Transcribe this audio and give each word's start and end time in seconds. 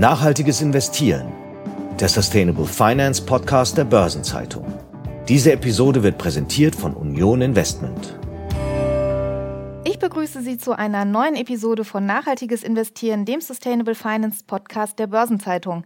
Nachhaltiges 0.00 0.62
Investieren, 0.62 1.30
der 2.00 2.08
Sustainable 2.08 2.64
Finance 2.64 3.20
Podcast 3.20 3.76
der 3.76 3.84
Börsenzeitung. 3.84 4.64
Diese 5.28 5.52
Episode 5.52 6.02
wird 6.02 6.16
präsentiert 6.16 6.74
von 6.74 6.94
Union 6.94 7.42
Investment. 7.42 8.18
Ich 9.84 9.98
begrüße 9.98 10.40
Sie 10.40 10.56
zu 10.56 10.72
einer 10.72 11.04
neuen 11.04 11.36
Episode 11.36 11.84
von 11.84 12.06
Nachhaltiges 12.06 12.62
Investieren, 12.62 13.26
dem 13.26 13.42
Sustainable 13.42 13.94
Finance 13.94 14.42
Podcast 14.46 14.98
der 14.98 15.06
Börsenzeitung. 15.06 15.84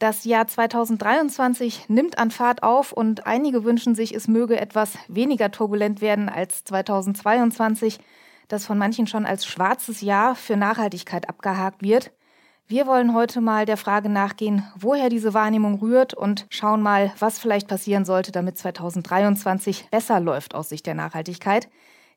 Das 0.00 0.24
Jahr 0.24 0.48
2023 0.48 1.88
nimmt 1.88 2.18
an 2.18 2.32
Fahrt 2.32 2.64
auf 2.64 2.90
und 2.90 3.28
einige 3.28 3.62
wünschen 3.62 3.94
sich, 3.94 4.12
es 4.12 4.26
möge 4.26 4.60
etwas 4.60 4.94
weniger 5.06 5.52
turbulent 5.52 6.00
werden 6.00 6.28
als 6.28 6.64
2022, 6.64 8.00
das 8.48 8.66
von 8.66 8.76
manchen 8.76 9.06
schon 9.06 9.24
als 9.24 9.46
schwarzes 9.46 10.00
Jahr 10.00 10.34
für 10.34 10.56
Nachhaltigkeit 10.56 11.28
abgehakt 11.28 11.84
wird. 11.84 12.10
Wir 12.68 12.88
wollen 12.88 13.14
heute 13.14 13.40
mal 13.40 13.64
der 13.64 13.76
Frage 13.76 14.08
nachgehen, 14.08 14.64
woher 14.76 15.08
diese 15.08 15.34
Wahrnehmung 15.34 15.78
rührt 15.78 16.14
und 16.14 16.46
schauen 16.50 16.82
mal, 16.82 17.12
was 17.20 17.38
vielleicht 17.38 17.68
passieren 17.68 18.04
sollte, 18.04 18.32
damit 18.32 18.58
2023 18.58 19.86
besser 19.88 20.18
läuft 20.18 20.56
aus 20.56 20.70
Sicht 20.70 20.84
der 20.84 20.94
Nachhaltigkeit. 20.94 21.68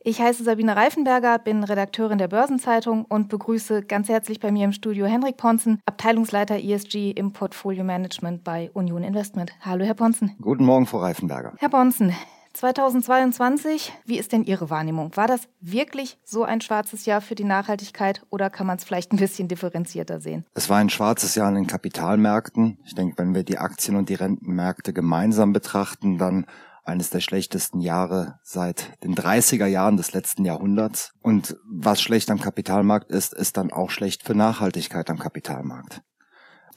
Ich 0.02 0.20
heiße 0.20 0.44
Sabine 0.44 0.76
Reifenberger, 0.76 1.38
bin 1.38 1.64
Redakteurin 1.64 2.18
der 2.18 2.30
Börsenzeitung 2.30 3.06
und 3.06 3.30
begrüße 3.30 3.84
ganz 3.84 4.10
herzlich 4.10 4.40
bei 4.40 4.52
mir 4.52 4.66
im 4.66 4.72
Studio 4.72 5.06
Henrik 5.06 5.38
Ponzen, 5.38 5.84
Abteilungsleiter 5.86 6.58
ESG 6.58 7.12
im 7.12 7.32
Portfolio 7.32 7.84
Management 7.84 8.44
bei 8.44 8.72
Union 8.74 9.04
Investment. 9.04 9.52
Hallo, 9.62 9.86
Herr 9.86 9.94
Ponzen. 9.94 10.36
Guten 10.42 10.66
Morgen, 10.66 10.88
Frau 10.88 10.98
Reifenberger. 10.98 11.54
Herr 11.60 11.70
Ponzen, 11.70 12.16
2022, 12.60 13.94
wie 14.04 14.20
ist 14.20 14.34
denn 14.34 14.44
Ihre 14.44 14.70
Wahrnehmung? 14.70 15.16
War 15.16 15.28
das 15.28 15.48
wirklich 15.62 16.18
so 16.26 16.44
ein 16.44 16.60
schwarzes 16.60 17.06
Jahr 17.06 17.22
für 17.22 17.36
die 17.36 17.46
Nachhaltigkeit 17.46 18.22
oder 18.30 18.50
kann 18.50 18.68
man 18.68 18.76
es 18.76 18.84
vielleicht 18.84 19.14
ein 19.14 19.18
bisschen 19.18 19.48
differenzierter 19.48 20.20
sehen? 20.20 20.46
Es 20.54 20.68
war 20.68 20.78
ein 20.78 20.90
schwarzes 20.90 21.36
Jahr 21.36 21.48
an 21.48 21.56
den 21.56 21.68
Kapitalmärkten. 21.68 22.78
Ich 22.84 22.96
denke, 22.96 23.18
wenn 23.18 23.34
wir 23.34 23.44
die 23.44 23.60
Aktien- 23.60 23.96
und 23.96 24.10
die 24.10 24.16
Rentenmärkte 24.16 24.92
gemeinsam 24.92 25.54
betrachten, 25.54 26.18
dann 26.18 26.48
eines 26.84 27.10
der 27.10 27.22
schlechtesten 27.22 27.80
Jahre 27.80 28.40
seit 28.44 29.02
den 29.06 29.16
30er 29.16 29.68
Jahren 29.68 29.96
des 29.96 30.12
letzten 30.12 30.44
Jahrhunderts. 30.44 31.14
Und 31.22 31.56
was 31.66 32.02
schlecht 32.02 32.30
am 32.30 32.42
Kapitalmarkt 32.42 33.10
ist, 33.10 33.34
ist 33.34 33.56
dann 33.56 33.72
auch 33.72 33.90
schlecht 33.90 34.24
für 34.24 34.36
Nachhaltigkeit 34.36 35.10
am 35.10 35.18
Kapitalmarkt. 35.18 36.02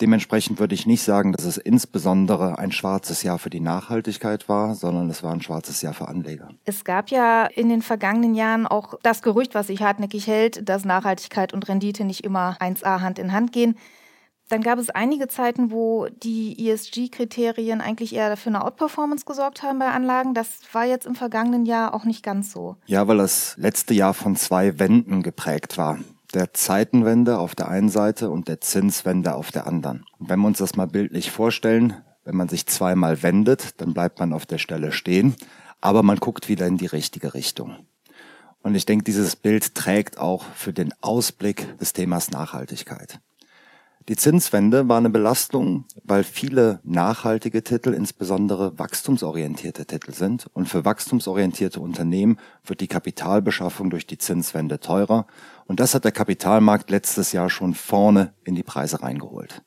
Dementsprechend 0.01 0.59
würde 0.59 0.75
ich 0.75 0.87
nicht 0.87 1.03
sagen, 1.03 1.33
dass 1.33 1.45
es 1.45 1.57
insbesondere 1.57 2.59
ein 2.59 2.73
schwarzes 2.73 3.23
Jahr 3.23 3.39
für 3.39 3.51
die 3.51 3.61
Nachhaltigkeit 3.61 4.48
war, 4.48 4.75
sondern 4.75 5.11
es 5.11 5.23
war 5.23 5.33
ein 5.33 5.43
schwarzes 5.43 5.83
Jahr 5.83 5.95
für 5.95 6.09
Anleger. 6.09 6.51
Es 6.65 6.85
gab 6.85 7.11
ja 7.11 7.45
in 7.47 7.69
den 7.69 7.83
vergangenen 7.83 8.35
Jahren 8.35 8.67
auch 8.67 8.95
das 9.03 9.23
Gerücht, 9.23 9.55
was 9.55 9.69
sich 9.69 9.83
hartnäckig 9.83 10.27
hält, 10.27 10.69
dass 10.69 10.85
Nachhaltigkeit 10.85 11.53
und 11.53 11.69
Rendite 11.69 12.05
nicht 12.05 12.25
immer 12.25 12.57
1a 12.61 13.01
Hand 13.01 13.19
in 13.19 13.33
Hand 13.33 13.53
gehen. 13.53 13.77
Dann 14.48 14.61
gab 14.61 14.79
es 14.79 14.91
einige 14.91 15.29
Zeiten, 15.29 15.70
wo 15.70 16.09
die 16.23 16.69
ESG-Kriterien 16.69 17.81
eigentlich 17.81 18.15
eher 18.15 18.37
für 18.37 18.51
eine 18.51 18.65
Outperformance 18.65 19.25
gesorgt 19.25 19.63
haben 19.63 19.79
bei 19.79 19.87
Anlagen. 19.87 20.35
Das 20.35 20.59
war 20.73 20.85
jetzt 20.85 21.07
im 21.07 21.15
vergangenen 21.15 21.65
Jahr 21.65 21.95
auch 21.95 22.05
nicht 22.05 22.23
ganz 22.23 22.53
so. 22.53 22.77
Ja, 22.85 23.09
weil 23.09 23.17
das 23.17 23.57
letzte 23.57 23.95
Jahr 23.95 24.13
von 24.13 24.37
zwei 24.37 24.79
Wänden 24.79 25.23
geprägt 25.23 25.79
war 25.79 25.98
der 26.35 26.55
Zeitenwende 26.55 27.39
auf 27.39 27.55
der 27.55 27.69
einen 27.69 27.89
Seite 27.89 28.31
und 28.31 28.49
der 28.49 28.61
Zinswende 28.61 29.35
auf 29.35 29.53
der 29.53 29.67
anderen. 29.67 30.05
Und 30.19 30.29
wenn 30.29 30.41
wir 30.41 30.47
uns 30.47 30.59
das 30.59 30.77
mal 30.77 30.87
bildlich 30.87 31.31
vorstellen, 31.31 31.95
wenn 32.25 32.37
man 32.37 32.49
sich 32.49 32.67
zweimal 32.67 33.23
wendet, 33.23 33.81
dann 33.81 33.95
bleibt 33.95 34.19
man 34.21 34.33
auf 34.33 34.47
der 34.47 34.59
Stelle 34.59 34.93
stehen, 34.93 35.35
aber 35.81 36.03
man 36.03 36.19
guckt 36.19 36.49
wieder 36.49 36.67
in 36.67 36.79
die 36.79 36.87
richtige 36.87 37.35
Richtung. 37.35 37.77
Und 38.63 38.75
ich 38.77 38.87
denke, 38.87 39.05
dieses 39.05 39.35
Bild 39.35 39.75
trägt 39.75 40.19
auch 40.19 40.45
für 40.55 40.73
den 40.73 40.95
Ausblick 41.01 41.79
des 41.79 41.93
Themas 41.93 42.31
Nachhaltigkeit. 42.31 43.21
Die 44.09 44.17
Zinswende 44.17 44.89
war 44.89 44.99
eine 44.99 45.11
Belastung, 45.11 45.85
weil 46.03 46.25
viele 46.25 46.81
nachhaltige 46.83 47.63
Titel 47.63 47.92
insbesondere 47.92 48.77
wachstumsorientierte 48.77 49.87
Titel 49.87 50.13
sind. 50.13 50.47
Und 50.53 50.69
für 50.69 50.85
wachstumsorientierte 50.85 51.81
Unternehmen 51.81 52.39
wird 52.65 52.81
die 52.81 52.89
Kapitalbeschaffung 52.89 53.91
durch 53.91 54.07
die 54.07 54.19
Zinswende 54.19 54.81
teurer. 54.81 55.27
Und 55.67 55.80
das 55.80 55.95
hat 55.95 56.05
der 56.05 56.12
Kapitalmarkt 56.12 56.90
letztes 56.90 57.33
Jahr 57.33 57.50
schon 57.50 57.74
vorne 57.74 58.34
in 58.45 58.55
die 58.55 58.62
Preise 58.62 59.02
reingeholt. 59.02 59.62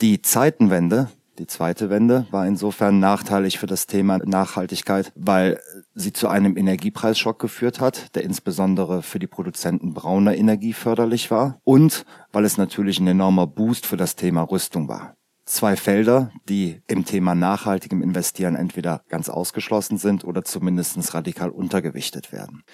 Die 0.00 0.22
Zeitenwende 0.22 1.08
die 1.40 1.46
zweite 1.46 1.88
Wende 1.88 2.26
war 2.30 2.46
insofern 2.46 3.00
nachteilig 3.00 3.58
für 3.58 3.66
das 3.66 3.86
Thema 3.86 4.18
Nachhaltigkeit, 4.18 5.10
weil 5.14 5.58
sie 5.94 6.12
zu 6.12 6.28
einem 6.28 6.58
Energiepreisschock 6.58 7.38
geführt 7.38 7.80
hat, 7.80 8.14
der 8.14 8.24
insbesondere 8.24 9.02
für 9.02 9.18
die 9.18 9.26
Produzenten 9.26 9.94
brauner 9.94 10.36
Energie 10.36 10.74
förderlich 10.74 11.30
war 11.30 11.58
und 11.64 12.04
weil 12.30 12.44
es 12.44 12.58
natürlich 12.58 13.00
ein 13.00 13.06
enormer 13.06 13.46
Boost 13.46 13.86
für 13.86 13.96
das 13.96 14.16
Thema 14.16 14.42
Rüstung 14.42 14.86
war. 14.88 15.16
Zwei 15.46 15.76
Felder, 15.76 16.30
die 16.46 16.82
im 16.86 17.06
Thema 17.06 17.34
nachhaltigem 17.34 18.02
Investieren 18.02 18.54
entweder 18.54 19.02
ganz 19.08 19.30
ausgeschlossen 19.30 19.96
sind 19.96 20.24
oder 20.24 20.44
zumindest 20.44 21.14
radikal 21.14 21.48
untergewichtet 21.48 22.32
werden. 22.32 22.64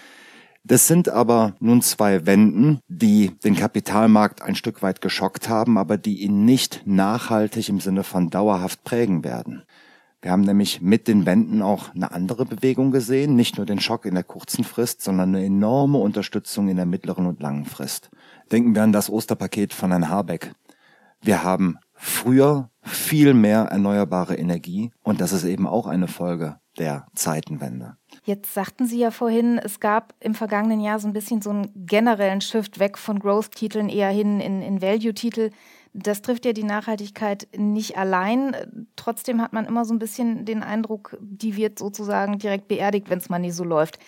Das 0.69 0.88
sind 0.88 1.09
aber 1.09 1.54
nun 1.60 1.81
zwei 1.81 2.27
Wenden, 2.27 2.81
die 2.88 3.31
den 3.44 3.54
Kapitalmarkt 3.54 4.43
ein 4.43 4.56
Stück 4.56 4.82
weit 4.82 5.00
geschockt 5.00 5.49
haben, 5.49 5.78
aber 5.78 5.97
die 5.97 6.25
ihn 6.25 6.44
nicht 6.44 6.82
nachhaltig 6.84 7.69
im 7.69 7.78
Sinne 7.78 8.03
von 8.03 8.31
dauerhaft 8.31 8.82
prägen 8.82 9.22
werden. 9.22 9.62
Wir 10.21 10.32
haben 10.32 10.41
nämlich 10.41 10.81
mit 10.81 11.06
den 11.06 11.25
Wänden 11.25 11.62
auch 11.62 11.94
eine 11.94 12.10
andere 12.10 12.47
Bewegung 12.47 12.91
gesehen, 12.91 13.37
nicht 13.37 13.59
nur 13.59 13.66
den 13.66 13.78
Schock 13.78 14.06
in 14.06 14.15
der 14.15 14.25
kurzen 14.25 14.65
Frist, 14.65 15.03
sondern 15.03 15.37
eine 15.37 15.47
enorme 15.47 15.99
Unterstützung 15.99 16.69
in 16.69 16.78
der 16.78 16.87
mittleren 16.87 17.26
und 17.26 17.41
langen 17.41 17.65
Frist. 17.65 18.10
Denken 18.50 18.75
wir 18.75 18.82
an 18.82 18.93
das 18.93 19.09
Osterpaket 19.09 19.72
von 19.72 19.93
Herrn 19.93 20.09
Habeck. 20.09 20.53
Wir 21.21 21.44
haben 21.44 21.78
früher 21.94 22.71
viel 22.82 23.34
mehr 23.34 23.66
erneuerbare 23.66 24.34
Energie 24.34 24.91
und 25.05 25.21
das 25.21 25.32
ist 25.32 25.44
eben 25.44 25.69
auch 25.69 25.87
eine 25.87 26.09
Folge 26.09 26.59
der 26.78 27.06
Zeitenwende. 27.14 27.97
Jetzt 28.25 28.54
sagten 28.54 28.87
Sie 28.87 28.98
ja 28.98 29.10
vorhin, 29.10 29.59
es 29.59 29.81
gab 29.81 30.14
im 30.20 30.34
vergangenen 30.34 30.81
Jahr 30.81 30.98
so 30.98 31.06
ein 31.06 31.12
bisschen 31.12 31.42
so 31.42 31.50
einen 31.50 31.70
generellen 31.87 32.41
Shift 32.41 32.78
weg 32.78 32.98
von 32.98 33.19
Growth-Titeln 33.19 33.88
eher 33.88 34.10
hin 34.10 34.41
in, 34.41 34.62
in 34.62 34.82
Value-Titel. 34.82 35.50
Das 35.92 36.22
trifft 36.22 36.44
ja 36.44 36.53
die 36.53 36.64
Nachhaltigkeit 36.64 37.48
nicht 37.56 37.97
allein. 37.97 38.87
Trotzdem 38.97 39.41
hat 39.41 39.53
man 39.53 39.64
immer 39.64 39.84
so 39.84 39.94
ein 39.94 39.98
bisschen 39.98 40.44
den 40.44 40.62
Eindruck, 40.62 41.16
die 41.20 41.56
wird 41.56 41.78
sozusagen 41.78 42.38
direkt 42.38 42.69
beerdigt, 42.69 43.08
wenn 43.08 43.19
es 43.19 43.28
mal 43.28 43.38
nicht 43.38 43.54
so 43.54 43.64
läuft. 43.64 43.98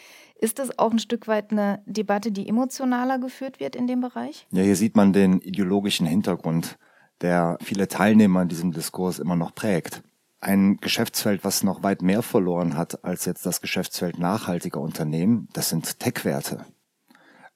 Ist 0.41 0.59
das 0.59 0.79
auch 0.79 0.93
ein 0.93 1.01
Stück 1.01 1.27
weit 1.27 1.51
eine 1.51 1.83
Debatte, 1.87 2.31
die 2.31 2.49
emotionaler 2.49 3.19
geführt 3.19 3.59
wird 3.59 3.75
in 3.75 3.87
dem 3.87 4.01
Bereich? 4.01 4.47
Ja, 4.53 4.63
hier 4.63 4.77
sieht 4.77 4.97
man 4.97 5.13
den 5.13 5.41
ideologischen 5.41 6.07
Hintergrund, 6.07 6.79
der 7.23 7.59
viele 7.61 7.89
Teilnehmer 7.89 8.43
in 8.43 8.49
diesem 8.49 8.73
Diskurs 8.73 9.19
immer 9.19 9.35
noch 9.35 9.55
prägt 9.55 10.03
ein 10.41 10.77
Geschäftsfeld, 10.79 11.45
was 11.45 11.63
noch 11.63 11.83
weit 11.83 12.03
mehr 12.03 12.23
verloren 12.23 12.77
hat 12.77 13.05
als 13.05 13.25
jetzt 13.25 13.45
das 13.45 13.61
Geschäftsfeld 13.61 14.19
nachhaltiger 14.19 14.81
Unternehmen, 14.81 15.49
das 15.53 15.69
sind 15.71 15.99
Tech-Werte. 15.99 16.65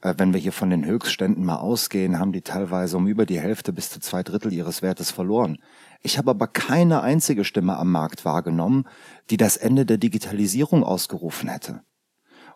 Äh, 0.01 0.15
wenn 0.19 0.33
wir 0.33 0.41
hier 0.41 0.53
von 0.53 0.71
den 0.71 0.85
Höchstständen 0.85 1.45
mal 1.45 1.57
ausgehen, 1.57 2.19
haben 2.19 2.33
die 2.33 2.43
teilweise 2.43 2.97
um 2.97 3.07
über 3.07 3.25
die 3.25 3.41
Hälfte 3.41 3.73
bis 3.73 3.91
zu 3.91 4.01
zwei 4.01 4.23
Drittel 4.23 4.53
ihres 4.53 4.83
Wertes 4.83 5.11
verloren. 5.11 5.59
Ich 6.03 6.19
habe 6.19 6.31
aber 6.31 6.49
keine 6.49 7.03
einzige 7.03 7.45
Stimme 7.45 7.77
am 7.77 7.91
Markt 7.93 8.25
wahrgenommen, 8.25 8.85
die 9.31 9.37
das 9.37 9.57
Ende 9.57 9.87
der 9.87 9.99
Digitalisierung 9.99 10.83
ausgerufen 10.83 11.49
hätte. 11.49 11.83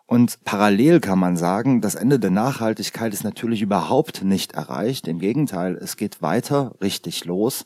Und 0.05 0.43
parallel 0.45 1.01
kann 1.01 1.19
man 1.19 1.35
sagen, 1.35 1.81
das 1.81 1.95
Ende 1.95 2.17
der 2.17 2.31
Nachhaltigkeit 2.31 3.13
ist 3.13 3.25
natürlich 3.25 3.61
überhaupt 3.61 4.23
nicht 4.23 4.53
erreicht. 4.53 5.07
Im 5.07 5.19
Gegenteil, 5.19 5.75
es 5.75 5.97
geht 5.97 6.21
weiter 6.21 6.75
richtig 6.81 7.25
los. 7.25 7.65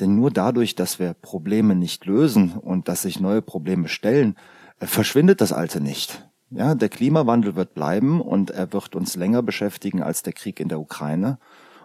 Denn 0.00 0.16
nur 0.16 0.30
dadurch, 0.30 0.74
dass 0.74 0.98
wir 0.98 1.14
Probleme 1.14 1.74
nicht 1.74 2.06
lösen 2.06 2.52
und 2.52 2.88
dass 2.88 3.02
sich 3.02 3.20
neue 3.20 3.42
Probleme 3.42 3.88
stellen, 3.88 4.36
äh, 4.80 4.86
verschwindet 4.86 5.40
das 5.40 5.52
Alte 5.52 5.80
nicht. 5.80 6.28
Ja, 6.50 6.74
der 6.74 6.88
Klimawandel 6.88 7.56
wird 7.56 7.74
bleiben 7.74 8.20
und 8.20 8.50
er 8.50 8.72
wird 8.72 8.94
uns 8.94 9.16
länger 9.16 9.42
beschäftigen 9.42 10.02
als 10.02 10.22
der 10.22 10.32
Krieg 10.32 10.60
in 10.60 10.68
der 10.68 10.80
Ukraine. 10.80 11.38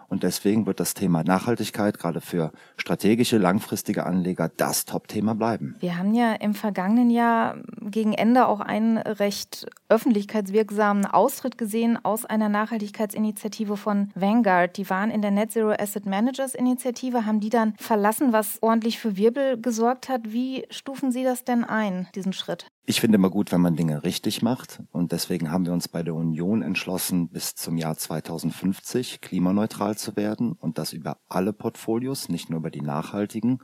Und 0.08 0.22
deswegen 0.22 0.66
wird 0.66 0.80
das 0.80 0.94
Thema 0.94 1.24
Nachhaltigkeit 1.24 1.98
gerade 1.98 2.20
für 2.20 2.52
strategische, 2.76 3.38
langfristige 3.38 4.06
Anleger 4.06 4.50
das 4.56 4.84
Top-Thema 4.84 5.34
bleiben. 5.34 5.76
Wir 5.80 5.98
haben 5.98 6.14
ja 6.14 6.34
im 6.34 6.54
vergangenen 6.54 7.10
Jahr 7.10 7.56
gegen 7.80 8.12
Ende 8.12 8.46
auch 8.46 8.60
einen 8.60 8.98
recht 8.98 9.66
öffentlichkeitswirksamen 9.88 11.06
Austritt 11.06 11.58
gesehen 11.58 11.98
aus 12.02 12.24
einer 12.24 12.48
Nachhaltigkeitsinitiative 12.48 13.76
von 13.76 14.10
Vanguard. 14.14 14.76
Die 14.76 14.88
waren 14.90 15.10
in 15.10 15.22
der 15.22 15.30
Net 15.30 15.52
Zero 15.52 15.72
Asset 15.72 16.06
Managers 16.06 16.54
Initiative, 16.54 17.26
haben 17.26 17.40
die 17.40 17.50
dann 17.50 17.74
verlassen, 17.78 18.32
was 18.32 18.62
ordentlich 18.62 18.98
für 18.98 19.16
Wirbel 19.16 19.60
gesorgt 19.60 20.08
hat. 20.08 20.32
Wie 20.32 20.64
stufen 20.70 21.12
Sie 21.12 21.24
das 21.24 21.44
denn 21.44 21.64
ein, 21.64 22.08
diesen 22.14 22.32
Schritt? 22.32 22.66
Ich 22.86 23.00
finde 23.00 23.16
immer 23.16 23.30
gut, 23.30 23.50
wenn 23.50 23.62
man 23.62 23.76
Dinge 23.76 24.04
richtig 24.04 24.42
macht. 24.42 24.82
Und 24.92 25.12
deswegen 25.12 25.50
haben 25.50 25.64
wir 25.64 25.72
uns 25.72 25.88
bei 25.88 26.02
der 26.02 26.14
Union 26.14 26.60
entschlossen, 26.60 27.30
bis 27.30 27.54
zum 27.54 27.78
Jahr 27.78 27.96
2050 27.96 29.22
klimaneutral 29.22 29.96
zu 29.96 30.16
werden 30.16 30.52
und 30.52 30.76
das 30.76 30.92
über 30.92 31.16
alle 31.30 31.54
Portfolios, 31.54 32.28
nicht 32.28 32.50
nur 32.50 32.60
über 32.60 32.70
die 32.70 32.82
nachhaltigen. 32.82 33.60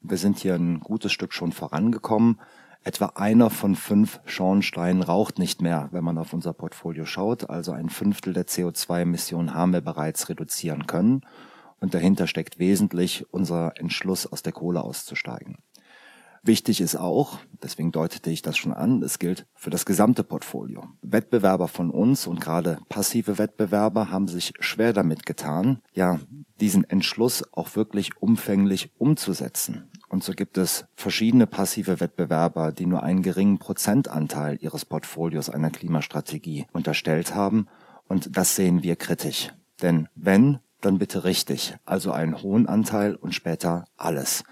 Und 0.00 0.10
wir 0.10 0.16
sind 0.16 0.38
hier 0.38 0.54
ein 0.54 0.80
gutes 0.80 1.12
Stück 1.12 1.34
schon 1.34 1.52
vorangekommen. 1.52 2.40
Etwa 2.82 3.12
einer 3.16 3.50
von 3.50 3.74
fünf 3.74 4.20
Schornsteinen 4.24 5.02
raucht 5.02 5.38
nicht 5.38 5.60
mehr, 5.60 5.90
wenn 5.92 6.04
man 6.04 6.16
auf 6.16 6.32
unser 6.32 6.54
Portfolio 6.54 7.04
schaut. 7.04 7.50
Also 7.50 7.72
ein 7.72 7.90
Fünftel 7.90 8.32
der 8.32 8.46
CO2-Emissionen 8.46 9.52
haben 9.52 9.74
wir 9.74 9.82
bereits 9.82 10.30
reduzieren 10.30 10.86
können. 10.86 11.20
Und 11.80 11.92
dahinter 11.92 12.26
steckt 12.26 12.58
wesentlich 12.58 13.26
unser 13.30 13.72
Entschluss, 13.76 14.26
aus 14.26 14.42
der 14.42 14.52
Kohle 14.52 14.82
auszusteigen. 14.82 15.58
Wichtig 16.46 16.82
ist 16.82 16.96
auch, 16.96 17.38
deswegen 17.62 17.90
deutete 17.90 18.30
ich 18.30 18.42
das 18.42 18.58
schon 18.58 18.74
an, 18.74 19.02
es 19.02 19.18
gilt 19.18 19.46
für 19.54 19.70
das 19.70 19.86
gesamte 19.86 20.22
Portfolio. 20.22 20.84
Wettbewerber 21.00 21.68
von 21.68 21.88
uns 21.90 22.26
und 22.26 22.38
gerade 22.38 22.80
passive 22.90 23.38
Wettbewerber 23.38 24.10
haben 24.10 24.28
sich 24.28 24.52
schwer 24.60 24.92
damit 24.92 25.24
getan, 25.24 25.80
ja, 25.94 26.20
diesen 26.60 26.84
Entschluss 26.84 27.44
auch 27.54 27.76
wirklich 27.76 28.20
umfänglich 28.20 28.90
umzusetzen. 28.98 29.90
Und 30.10 30.22
so 30.22 30.32
gibt 30.32 30.58
es 30.58 30.84
verschiedene 30.94 31.46
passive 31.46 31.98
Wettbewerber, 31.98 32.72
die 32.72 32.84
nur 32.84 33.02
einen 33.02 33.22
geringen 33.22 33.58
Prozentanteil 33.58 34.58
ihres 34.60 34.84
Portfolios 34.84 35.48
einer 35.48 35.70
Klimastrategie 35.70 36.66
unterstellt 36.74 37.34
haben. 37.34 37.68
Und 38.06 38.36
das 38.36 38.54
sehen 38.54 38.82
wir 38.82 38.96
kritisch. 38.96 39.54
Denn 39.80 40.08
wenn, 40.14 40.58
dann 40.82 40.98
bitte 40.98 41.24
richtig, 41.24 41.74
also 41.86 42.12
einen 42.12 42.42
hohen 42.42 42.66
Anteil 42.66 43.14
und 43.14 43.34
später 43.34 43.86
alles 43.96 44.44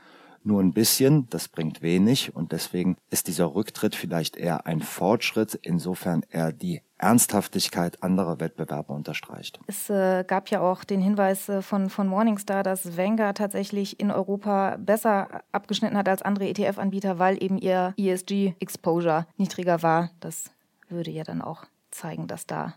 nur 0.44 0.62
ein 0.62 0.72
bisschen, 0.72 1.28
das 1.30 1.48
bringt 1.48 1.82
wenig 1.82 2.34
und 2.34 2.52
deswegen 2.52 2.96
ist 3.10 3.28
dieser 3.28 3.54
Rücktritt 3.54 3.94
vielleicht 3.94 4.36
eher 4.36 4.66
ein 4.66 4.80
Fortschritt, 4.80 5.58
insofern 5.62 6.24
er 6.30 6.52
die 6.52 6.82
Ernsthaftigkeit 6.98 8.02
anderer 8.02 8.38
Wettbewerber 8.38 8.94
unterstreicht. 8.94 9.58
Es 9.66 9.90
äh, 9.90 10.24
gab 10.26 10.48
ja 10.50 10.60
auch 10.60 10.84
den 10.84 11.00
Hinweis 11.00 11.48
äh, 11.48 11.60
von, 11.60 11.90
von 11.90 12.06
Morningstar, 12.06 12.62
dass 12.62 12.96
Vanguard 12.96 13.36
tatsächlich 13.36 13.98
in 13.98 14.10
Europa 14.10 14.76
besser 14.78 15.42
abgeschnitten 15.50 15.96
hat 15.96 16.08
als 16.08 16.22
andere 16.22 16.46
ETF-Anbieter, 16.48 17.18
weil 17.18 17.42
eben 17.42 17.58
ihr 17.58 17.92
ESG-Exposure 17.96 19.26
niedriger 19.36 19.82
war. 19.82 20.10
Das 20.20 20.52
würde 20.88 21.10
ja 21.10 21.24
dann 21.24 21.42
auch 21.42 21.64
zeigen, 21.90 22.28
dass 22.28 22.46
da 22.46 22.74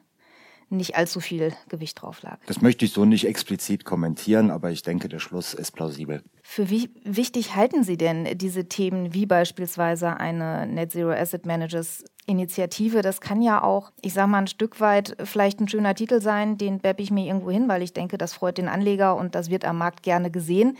nicht 0.69 0.95
allzu 0.95 1.19
viel 1.19 1.53
Gewicht 1.69 2.01
drauf 2.01 2.21
lag. 2.21 2.39
Das 2.47 2.61
möchte 2.61 2.85
ich 2.85 2.91
so 2.91 3.05
nicht 3.05 3.25
explizit 3.25 3.85
kommentieren, 3.85 4.51
aber 4.51 4.71
ich 4.71 4.81
denke, 4.81 5.09
der 5.09 5.19
Schluss 5.19 5.53
ist 5.53 5.71
plausibel. 5.71 6.23
Für 6.43 6.69
wie 6.69 6.89
wichtig 7.03 7.55
halten 7.55 7.83
Sie 7.83 7.97
denn 7.97 8.37
diese 8.37 8.67
Themen 8.67 9.13
wie 9.13 9.25
beispielsweise 9.25 10.17
eine 10.17 10.67
Net 10.67 10.91
Zero 10.91 11.11
Asset 11.11 11.45
Managers 11.45 12.03
Initiative? 12.27 13.01
Das 13.01 13.21
kann 13.21 13.41
ja 13.41 13.63
auch, 13.63 13.91
ich 14.01 14.13
sage 14.13 14.29
mal, 14.29 14.39
ein 14.39 14.47
Stück 14.47 14.79
weit 14.79 15.15
vielleicht 15.23 15.59
ein 15.59 15.67
schöner 15.67 15.95
Titel 15.95 16.21
sein, 16.21 16.57
den 16.57 16.79
beppe 16.79 17.03
ich 17.03 17.11
mir 17.11 17.25
irgendwo 17.25 17.51
hin, 17.51 17.67
weil 17.67 17.81
ich 17.81 17.93
denke, 17.93 18.17
das 18.17 18.33
freut 18.33 18.57
den 18.57 18.67
Anleger 18.67 19.15
und 19.15 19.35
das 19.35 19.49
wird 19.49 19.65
am 19.65 19.77
Markt 19.77 20.03
gerne 20.03 20.31
gesehen. 20.31 20.77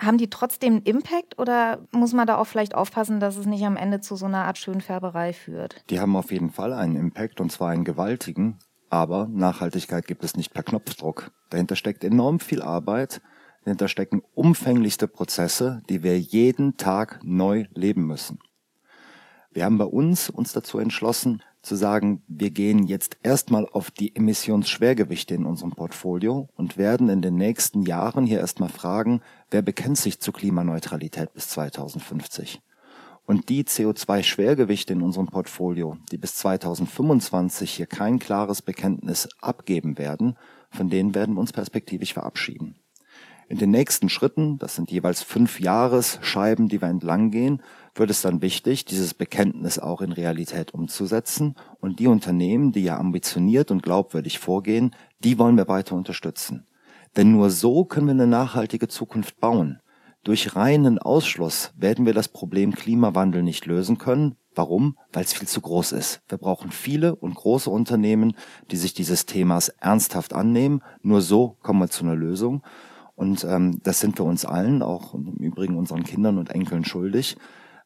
Haben 0.00 0.18
die 0.18 0.30
trotzdem 0.30 0.74
einen 0.74 0.82
Impact 0.82 1.38
oder 1.40 1.80
muss 1.90 2.12
man 2.12 2.26
da 2.26 2.36
auch 2.36 2.46
vielleicht 2.46 2.74
aufpassen, 2.74 3.18
dass 3.18 3.36
es 3.36 3.46
nicht 3.46 3.64
am 3.64 3.76
Ende 3.76 4.00
zu 4.00 4.14
so 4.14 4.26
einer 4.26 4.44
Art 4.44 4.56
Schönfärberei 4.56 5.32
führt? 5.32 5.82
Die 5.90 5.98
haben 5.98 6.14
auf 6.14 6.30
jeden 6.30 6.50
Fall 6.50 6.72
einen 6.72 6.94
Impact 6.94 7.40
und 7.40 7.50
zwar 7.50 7.70
einen 7.70 7.84
gewaltigen. 7.84 8.58
Aber 8.90 9.28
Nachhaltigkeit 9.28 10.06
gibt 10.06 10.24
es 10.24 10.36
nicht 10.36 10.54
per 10.54 10.62
Knopfdruck. 10.62 11.30
Dahinter 11.50 11.76
steckt 11.76 12.04
enorm 12.04 12.40
viel 12.40 12.62
Arbeit, 12.62 13.20
dahinter 13.64 13.88
stecken 13.88 14.22
umfänglichste 14.34 15.08
Prozesse, 15.08 15.82
die 15.88 16.02
wir 16.02 16.18
jeden 16.18 16.76
Tag 16.76 17.20
neu 17.22 17.66
leben 17.74 18.06
müssen. 18.06 18.38
Wir 19.50 19.64
haben 19.64 19.78
bei 19.78 19.84
uns 19.84 20.30
uns 20.30 20.52
dazu 20.52 20.78
entschlossen, 20.78 21.42
zu 21.62 21.74
sagen, 21.74 22.22
wir 22.28 22.50
gehen 22.50 22.86
jetzt 22.86 23.18
erstmal 23.22 23.66
auf 23.66 23.90
die 23.90 24.14
Emissionsschwergewichte 24.14 25.34
in 25.34 25.44
unserem 25.44 25.72
Portfolio 25.72 26.48
und 26.54 26.78
werden 26.78 27.08
in 27.08 27.22
den 27.22 27.34
nächsten 27.34 27.82
Jahren 27.82 28.26
hier 28.26 28.38
erstmal 28.38 28.68
fragen, 28.68 29.20
wer 29.50 29.62
bekennt 29.62 29.98
sich 29.98 30.20
zur 30.20 30.34
Klimaneutralität 30.34 31.32
bis 31.34 31.48
2050? 31.48 32.60
Und 33.28 33.50
die 33.50 33.64
CO2-Schwergewichte 33.64 34.94
in 34.94 35.02
unserem 35.02 35.26
Portfolio, 35.26 35.98
die 36.10 36.16
bis 36.16 36.36
2025 36.36 37.70
hier 37.70 37.84
kein 37.84 38.18
klares 38.18 38.62
Bekenntnis 38.62 39.28
abgeben 39.42 39.98
werden, 39.98 40.38
von 40.70 40.88
denen 40.88 41.14
werden 41.14 41.34
wir 41.34 41.40
uns 41.42 41.52
perspektivisch 41.52 42.14
verabschieden. 42.14 42.76
In 43.46 43.58
den 43.58 43.70
nächsten 43.70 44.08
Schritten, 44.08 44.56
das 44.56 44.76
sind 44.76 44.90
jeweils 44.90 45.22
fünf 45.22 45.60
Jahresscheiben, 45.60 46.68
die 46.68 46.80
wir 46.80 46.88
entlang 46.88 47.30
gehen, 47.30 47.62
wird 47.94 48.08
es 48.08 48.22
dann 48.22 48.40
wichtig, 48.40 48.86
dieses 48.86 49.12
Bekenntnis 49.12 49.78
auch 49.78 50.00
in 50.00 50.12
Realität 50.12 50.72
umzusetzen. 50.72 51.54
Und 51.80 51.98
die 51.98 52.06
Unternehmen, 52.06 52.72
die 52.72 52.84
ja 52.84 52.96
ambitioniert 52.96 53.70
und 53.70 53.82
glaubwürdig 53.82 54.38
vorgehen, 54.38 54.96
die 55.22 55.38
wollen 55.38 55.58
wir 55.58 55.68
weiter 55.68 55.96
unterstützen. 55.96 56.66
Denn 57.18 57.32
nur 57.32 57.50
so 57.50 57.84
können 57.84 58.06
wir 58.06 58.12
eine 58.12 58.26
nachhaltige 58.26 58.88
Zukunft 58.88 59.38
bauen. 59.38 59.82
Durch 60.24 60.56
reinen 60.56 60.98
Ausschluss 60.98 61.72
werden 61.76 62.04
wir 62.04 62.14
das 62.14 62.28
Problem 62.28 62.74
Klimawandel 62.74 63.42
nicht 63.42 63.66
lösen 63.66 63.98
können. 63.98 64.36
Warum? 64.54 64.98
Weil 65.12 65.24
es 65.24 65.32
viel 65.32 65.48
zu 65.48 65.60
groß 65.60 65.92
ist. 65.92 66.20
Wir 66.28 66.38
brauchen 66.38 66.72
viele 66.72 67.14
und 67.14 67.34
große 67.34 67.70
Unternehmen, 67.70 68.34
die 68.70 68.76
sich 68.76 68.92
dieses 68.92 69.26
Themas 69.26 69.68
ernsthaft 69.68 70.32
annehmen. 70.32 70.82
Nur 71.02 71.22
so 71.22 71.56
kommen 71.62 71.80
wir 71.80 71.88
zu 71.88 72.04
einer 72.04 72.16
Lösung. 72.16 72.62
Und 73.14 73.44
ähm, 73.44 73.80
das 73.82 74.00
sind 74.00 74.18
wir 74.18 74.24
uns 74.24 74.44
allen, 74.44 74.82
auch 74.82 75.14
im 75.14 75.34
Übrigen 75.38 75.76
unseren 75.76 76.04
Kindern 76.04 76.38
und 76.38 76.50
Enkeln 76.50 76.84
schuldig. 76.84 77.36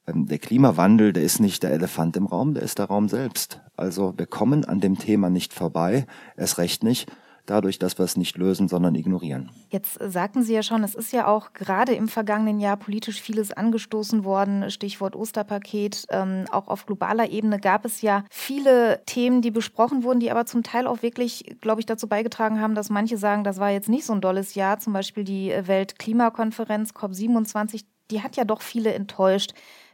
Ähm, 0.07 0.27
der 0.27 0.39
Klimawandel, 0.39 1.13
der 1.13 1.23
ist 1.23 1.41
nicht 1.41 1.63
der 1.63 1.73
Elefant 1.73 2.17
im 2.17 2.27
Raum, 2.27 2.55
der 2.55 2.63
ist 2.63 2.79
der 2.79 2.87
Raum 2.87 3.09
selbst. 3.09 3.61
Also 3.77 4.15
wir 4.17 4.27
kommen 4.27 4.65
an 4.65 4.81
dem 4.81 4.99
Thema 4.99 5.31
nicht 5.31 5.53
vorbei, 5.53 6.07
erst 6.37 6.59
recht 6.59 6.83
nicht, 6.83 7.11
dadurch, 7.47 7.79
dass 7.79 7.99
wir 7.99 8.05
es 8.05 8.17
nicht 8.17 8.37
lösen, 8.37 8.69
sondern 8.69 8.95
ignorieren. 8.95 9.51
Jetzt 9.71 9.99
sagten 10.01 10.43
Sie 10.43 10.55
ja 10.55 10.63
schon, 10.63 10.85
es 10.85 10.95
ist 10.95 11.13
ja 11.13 11.27
auch 11.27 11.53
gerade 11.53 11.93
im 11.95 12.09
vergangenen 12.09 12.61
Jahr 12.61 12.77
politisch 12.77 13.21
vieles 13.21 13.53
angestoßen 13.53 14.25
worden. 14.25 14.71
Stichwort 14.71 15.17
Osterpaket. 15.17 16.07
Ähm, 16.11 16.45
auch 16.51 16.69
auf 16.69 16.87
globaler 16.87 17.31
Ebene 17.31 17.59
gab 17.59 17.85
es 17.85 18.01
ja 18.03 18.25
viele 18.31 19.03
Themen, 19.07 19.43
die 19.43 19.51
besprochen 19.51 20.05
wurden, 20.05 20.21
die 20.21 20.31
aber 20.31 20.47
zum 20.47 20.63
Teil 20.63 20.87
auch 20.87 21.03
wirklich, 21.03 21.57
glaube 21.61 21.81
ich, 21.81 21.87
dazu 21.87 22.09
beigetragen 22.09 22.61
haben, 22.61 22.75
dass 22.75 22.91
manche 22.91 23.17
sagen, 23.17 23.45
das 23.45 23.59
war 23.59 23.71
jetzt 23.71 23.89
nicht 23.89 24.05
so 24.05 24.13
ein 24.13 24.21
dolles 24.21 24.55
Jahr. 24.55 24.79
Zum 24.79 24.93
Beispiel 24.93 25.25
die 25.25 25.53
Weltklimakonferenz 25.65 26.91
COP27, 26.91 27.85
die 28.11 28.23
hat 28.23 28.37
ja 28.37 28.45
doch 28.45 28.63
viele 28.63 28.93
enttäuscht. 28.93 29.53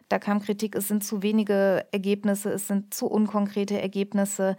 Da 0.08 0.18
kam 0.18 0.40
Kritik, 0.40 0.74
es 0.74 0.88
sind 0.88 1.04
zu 1.04 1.22
wenige 1.22 1.86
Ergebnisse, 1.92 2.50
es 2.50 2.66
sind 2.66 2.94
zu 2.94 3.06
unkonkrete 3.06 3.80
Ergebnisse. 3.80 4.56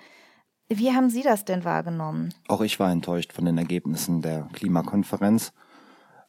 Wie 0.72 0.94
haben 0.94 1.10
Sie 1.10 1.24
das 1.24 1.46
denn 1.46 1.64
wahrgenommen? 1.64 2.32
Auch 2.48 2.62
ich 2.62 2.80
war 2.80 2.92
enttäuscht 2.92 3.34
von 3.34 3.46
den 3.46 3.58
Ergebnissen 3.58 4.22
der 4.22 4.48
Klimakonferenz, 4.54 5.52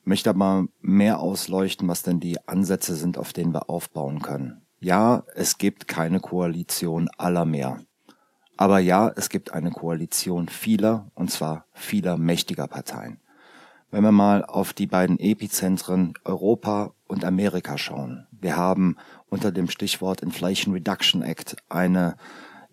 möchte 0.03 0.31
aber 0.31 0.67
mehr 0.81 1.21
ausleuchten, 1.21 1.87
was 1.89 2.03
denn 2.03 2.21
die 2.21 2.39
Ansätze 2.49 2.95
sind, 2.95 3.19
auf 3.19 3.35
denen 3.35 3.53
wir 3.53 3.69
aufbauen 3.69 4.23
können. 4.23 4.63
Ja, 4.79 5.25
es 5.35 5.59
gibt 5.59 5.89
keine 5.89 6.21
Koalition 6.21 7.11
aller 7.19 7.45
mehr. 7.45 7.81
Aber 8.57 8.79
ja, 8.79 9.13
es 9.15 9.29
gibt 9.29 9.53
eine 9.53 9.71
Koalition 9.73 10.49
vieler, 10.49 11.11
und 11.14 11.31
zwar 11.31 11.67
vieler 11.75 12.17
mächtiger 12.17 12.67
Parteien. 12.67 13.21
Wenn 13.91 14.05
wir 14.05 14.12
mal 14.12 14.43
auf 14.45 14.73
die 14.73 14.87
beiden 14.87 15.19
Epizentren 15.19 16.14
Europa 16.25 16.95
und 17.07 17.26
Amerika 17.26 17.76
schauen. 17.76 18.26
Wir 18.31 18.57
haben 18.57 18.97
unter 19.29 19.53
dem 19.53 19.69
Stichwort 19.69 20.23
Inflation 20.23 20.73
Reduction 20.73 21.23
Act 21.23 21.57
eine 21.69 22.17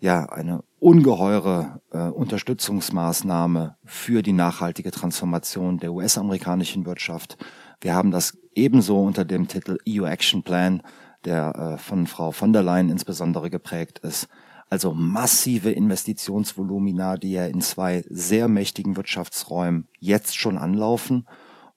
ja 0.00 0.26
eine 0.26 0.62
ungeheure 0.80 1.80
äh, 1.90 2.08
Unterstützungsmaßnahme 2.08 3.76
für 3.84 4.22
die 4.22 4.32
nachhaltige 4.32 4.90
Transformation 4.90 5.78
der 5.78 5.92
US-amerikanischen 5.92 6.86
Wirtschaft. 6.86 7.36
Wir 7.80 7.94
haben 7.94 8.10
das 8.10 8.38
ebenso 8.54 9.02
unter 9.02 9.24
dem 9.24 9.48
Titel 9.48 9.78
EU 9.88 10.04
Action 10.04 10.42
Plan, 10.42 10.82
der 11.24 11.54
äh, 11.54 11.78
von 11.78 12.06
Frau 12.06 12.30
von 12.30 12.52
der 12.52 12.62
Leyen 12.62 12.90
insbesondere 12.90 13.50
geprägt 13.50 13.98
ist. 14.00 14.28
Also 14.70 14.92
massive 14.92 15.70
Investitionsvolumina, 15.70 17.16
die 17.16 17.32
ja 17.32 17.46
in 17.46 17.60
zwei 17.60 18.04
sehr 18.08 18.48
mächtigen 18.48 18.96
Wirtschaftsräumen 18.96 19.88
jetzt 19.98 20.36
schon 20.36 20.58
anlaufen 20.58 21.26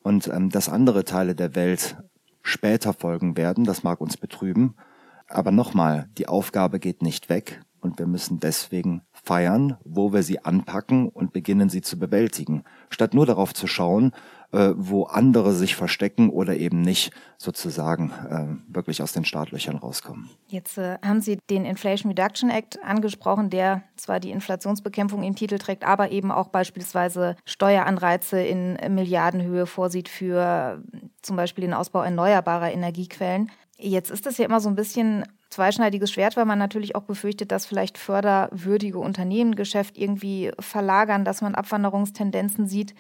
und 0.04 0.28
ähm, 0.28 0.50
dass 0.50 0.70
andere 0.70 1.06
Teile 1.06 1.34
der 1.34 1.56
Welt 1.56 1.98
später 2.44 2.94
folgen 2.94 3.38
werden, 3.38 3.64
das 3.64 3.84
mag 3.84 4.02
uns 4.02 4.18
betrüben. 4.18 4.76
Aber 5.28 5.52
nochmal, 5.52 6.10
die 6.18 6.28
Aufgabe 6.28 6.80
geht 6.80 7.02
nicht 7.02 7.30
weg 7.30 7.62
und 7.82 8.00
wir 8.00 8.08
müssen 8.08 8.40
deswegen 8.40 9.02
feiern, 9.12 9.78
wo 9.84 10.14
wir 10.14 10.24
sie 10.24 10.44
anpacken 10.44 11.10
und 11.10 11.34
beginnen 11.34 11.70
sie 11.70 11.82
zu 11.82 12.00
bewältigen, 12.00 12.64
statt 12.90 13.14
nur 13.14 13.26
darauf 13.26 13.54
zu 13.54 13.68
schauen, 13.68 14.14
äh, 14.54 14.74
wo 14.76 15.04
andere 15.04 15.54
sich 15.54 15.76
verstecken 15.76 16.30
oder 16.30 16.58
eben 16.58 16.82
nicht 16.82 17.14
sozusagen 17.38 18.12
äh, 18.30 18.74
wirklich 18.74 19.02
aus 19.02 19.14
den 19.14 19.24
Startlöchern 19.24 19.78
rauskommen. 19.78 20.30
Jetzt 20.48 20.78
äh, 20.78 20.98
haben 21.04 21.22
Sie 21.22 21.40
den 21.50 21.64
Inflation 21.64 22.12
Reduction 22.12 22.50
Act 22.50 22.78
angesprochen, 22.84 23.50
der 23.50 23.84
zwar 23.96 24.20
die 24.20 24.32
Inflationsbekämpfung 24.32 25.24
im 25.24 25.36
Titel 25.36 25.58
trägt, 25.58 25.86
aber 25.86 26.12
eben 26.12 26.32
auch 26.32 26.50
beispielsweise 26.50 27.38
Steueranreize 27.46 28.42
in 28.42 28.78
Milliardenhöhe 28.94 29.66
vorsieht 29.66 30.10
für 30.10 30.84
zum 31.22 31.38
Beispiel 31.38 31.62
den 31.62 31.74
Ausbau 31.74 32.02
erneuerbarer 32.02 32.74
Energiequellen. 32.74 33.52
Jetzt 33.78 34.12
ist 34.12 34.28
es 34.28 34.38
ja 34.38 34.46
immer 34.46 34.60
so 34.60 34.68
ein 34.68 34.76
bisschen 34.76 35.24
zweischneidiges 35.52 36.12
Schwert, 36.12 36.38
weil 36.38 36.46
man 36.46 36.58
natürlich 36.58 36.96
auch 36.96 37.04
befürchtet, 37.04 37.52
dass 37.52 37.66
vielleicht 37.66 37.98
förderwürdige 37.98 39.00
Unternehmen 39.00 39.56
Geschäft 39.56 39.98
irgendwie 39.98 40.52
verlagern, 40.60 41.26
dass 41.26 41.42
man 41.42 41.56
Abwanderungstendenzen 41.56 42.68
sieht. 42.68 42.96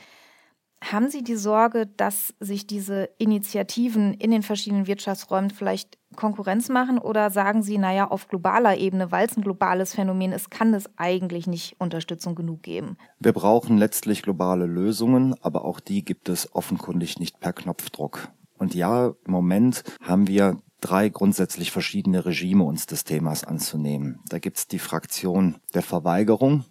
Haben 0.84 1.10
Sie 1.10 1.24
die 1.24 1.36
Sorge, 1.36 1.86
dass 1.86 2.34
sich 2.40 2.66
diese 2.66 3.10
Initiativen 3.20 4.16
in 4.16 4.32
den 4.32 4.42
verschiedenen 4.42 4.88
Wirtschaftsräumen 4.88 5.52
vielleicht 5.52 6.00
Konkurrenz 6.16 6.70
machen 6.70 6.98
oder 6.98 7.30
sagen 7.30 7.62
Sie, 7.62 7.78
naja, 7.78 8.10
auf 8.10 8.28
globaler 8.28 8.78
Ebene, 8.78 9.12
weil 9.12 9.28
es 9.28 9.38
ein 9.38 9.44
globales 9.44 9.94
Phänomen 9.94 10.32
ist, 10.32 10.50
kann 10.50 10.74
es 10.74 10.90
eigentlich 10.98 11.46
nicht 11.46 11.76
Unterstützung 11.80 12.34
genug 12.34 12.64
geben? 12.64 12.98
Wir 13.20 13.32
brauchen 13.32 13.78
letztlich 13.78 14.24
globale 14.24 14.66
Lösungen, 14.66 15.36
aber 15.42 15.66
auch 15.66 15.80
die 15.80 16.04
gibt 16.04 16.30
es 16.30 16.54
offenkundig 16.54 17.20
nicht 17.20 17.40
per 17.40 17.54
Knopfdruck. 17.54 18.30
Und 18.58 18.74
ja, 18.74 19.08
im 19.08 19.32
Moment 19.32 19.84
haben 20.02 20.28
wir 20.28 20.58
drei 20.82 21.10
grundsätzlich 21.10 21.72
verschiedene 21.72 22.26
Regime 22.26 22.64
uns 22.64 22.86
des 22.86 23.04
Themas 23.04 23.44
anzunehmen. 23.44 24.20
Da 24.28 24.40
gibt's 24.40 24.68
die 24.68 24.80
Fraktion 24.80 25.58
der 25.74 25.84
Verweigerung, 25.84 26.66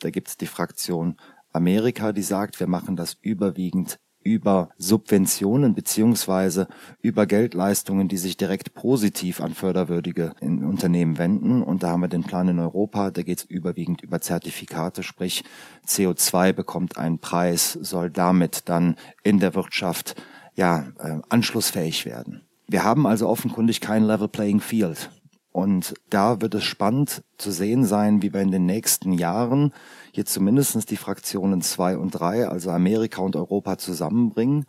da 0.00 0.10
gibt's 0.10 0.36
die 0.36 0.46
Fraktion 0.46 1.16
Amerika, 1.52 2.12
die 2.12 2.22
sagt, 2.22 2.60
wir 2.60 2.66
machen 2.66 2.96
das 2.96 3.16
überwiegend 3.20 3.98
über 4.26 4.70
Subventionen 4.76 5.74
beziehungsweise 5.74 6.66
über 7.00 7.26
Geldleistungen, 7.26 8.08
die 8.08 8.16
sich 8.16 8.36
direkt 8.36 8.74
positiv 8.74 9.40
an 9.40 9.54
förderwürdige 9.54 10.32
Unternehmen 10.40 11.16
wenden. 11.16 11.62
Und 11.62 11.84
da 11.84 11.90
haben 11.90 12.00
wir 12.00 12.08
den 12.08 12.24
Plan 12.24 12.48
in 12.48 12.58
Europa, 12.58 13.12
da 13.12 13.22
geht 13.22 13.38
es 13.38 13.44
überwiegend 13.44 14.02
über 14.02 14.20
Zertifikate, 14.20 15.04
sprich 15.04 15.44
CO2 15.86 16.52
bekommt 16.52 16.98
einen 16.98 17.20
Preis, 17.20 17.72
soll 17.80 18.10
damit 18.10 18.68
dann 18.68 18.96
in 19.22 19.38
der 19.38 19.54
Wirtschaft 19.54 20.20
ja 20.56 20.88
äh, 20.98 21.20
anschlussfähig 21.28 22.04
werden. 22.04 22.42
Wir 22.68 22.82
haben 22.82 23.06
also 23.06 23.28
offenkundig 23.28 23.80
kein 23.80 24.02
Level 24.02 24.28
Playing 24.28 24.60
Field. 24.60 25.10
Und 25.52 25.94
da 26.10 26.42
wird 26.42 26.54
es 26.54 26.64
spannend 26.64 27.22
zu 27.38 27.50
sehen 27.50 27.84
sein, 27.84 28.20
wie 28.20 28.34
wir 28.34 28.42
in 28.42 28.50
den 28.50 28.66
nächsten 28.66 29.12
Jahren 29.12 29.72
hier 30.12 30.26
zumindest 30.26 30.90
die 30.90 30.96
Fraktionen 30.96 31.62
zwei 31.62 31.96
und 31.96 32.10
drei, 32.10 32.46
also 32.46 32.70
Amerika 32.70 33.22
und 33.22 33.36
Europa 33.36 33.78
zusammenbringen. 33.78 34.66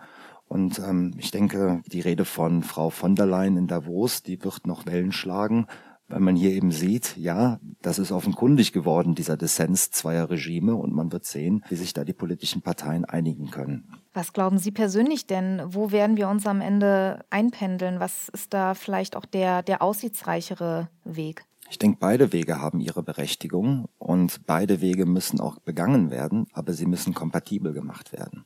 Und 0.48 0.80
ähm, 0.80 1.14
ich 1.18 1.32
denke, 1.32 1.82
die 1.88 2.00
Rede 2.00 2.24
von 2.24 2.64
Frau 2.64 2.90
von 2.90 3.16
der 3.16 3.26
Leyen 3.26 3.58
in 3.58 3.68
Davos, 3.68 4.24
die 4.24 4.42
wird 4.44 4.66
noch 4.66 4.86
Wellen 4.86 5.12
schlagen, 5.12 5.66
weil 6.08 6.22
man 6.22 6.38
hier 6.38 6.52
eben 6.52 6.72
sieht, 6.72 7.18
ja, 7.18 7.60
das 7.82 8.00
ist 8.00 8.14
offenkundig 8.14 8.72
geworden, 8.72 9.14
dieser 9.14 9.36
Dissens 9.36 9.92
zweier 9.92 10.30
Regime 10.30 10.76
und 10.76 10.94
man 10.94 11.12
wird 11.12 11.26
sehen, 11.26 11.66
wie 11.68 11.76
sich 11.76 11.94
da 11.94 12.06
die 12.06 12.14
politischen 12.14 12.62
Parteien 12.62 13.04
einigen 13.04 13.52
können. 13.52 13.92
Was 14.18 14.34
glauben 14.34 14.58
Sie 14.58 14.72
persönlich 14.72 15.28
denn? 15.28 15.62
Wo 15.64 15.92
werden 15.92 16.18
wir 16.18 16.28
uns 16.28 16.48
am 16.48 16.60
Ende 16.60 17.24
einpendeln? 17.30 18.00
Was 18.00 18.30
ist 18.30 18.52
da 18.52 18.74
vielleicht 18.74 19.16
auch 19.16 19.26
der, 19.26 19.62
der 19.62 19.84
aussichtsreichere 19.84 20.90
Weg? 21.04 21.46
Ich 21.70 21.78
denke, 21.78 22.00
beide 22.00 22.34
Wege 22.34 22.60
haben 22.60 22.80
ihre 22.80 23.04
Berechtigung 23.04 23.90
und 24.00 24.48
beide 24.48 24.82
Wege 24.82 25.06
müssen 25.06 25.40
auch 25.40 25.60
begangen 25.60 26.10
werden, 26.10 26.48
aber 26.54 26.74
sie 26.74 26.88
müssen 26.88 27.14
kompatibel 27.14 27.74
gemacht 27.74 28.12
werden. 28.12 28.46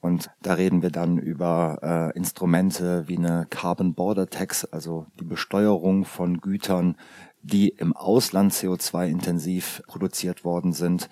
Und 0.00 0.30
da 0.40 0.54
reden 0.54 0.82
wir 0.82 0.90
dann 0.90 1.18
über 1.18 1.80
äh, 1.82 2.16
Instrumente 2.16 3.08
wie 3.08 3.18
eine 3.18 3.48
Carbon 3.50 3.94
Border 3.94 4.28
Tax, 4.28 4.64
also 4.66 5.06
die 5.18 5.24
Besteuerung 5.24 6.04
von 6.04 6.40
Gütern, 6.40 6.94
die 7.42 7.70
im 7.70 7.96
Ausland 7.96 8.52
CO2-intensiv 8.52 9.82
produziert 9.88 10.44
worden 10.44 10.72
sind. 10.72 11.08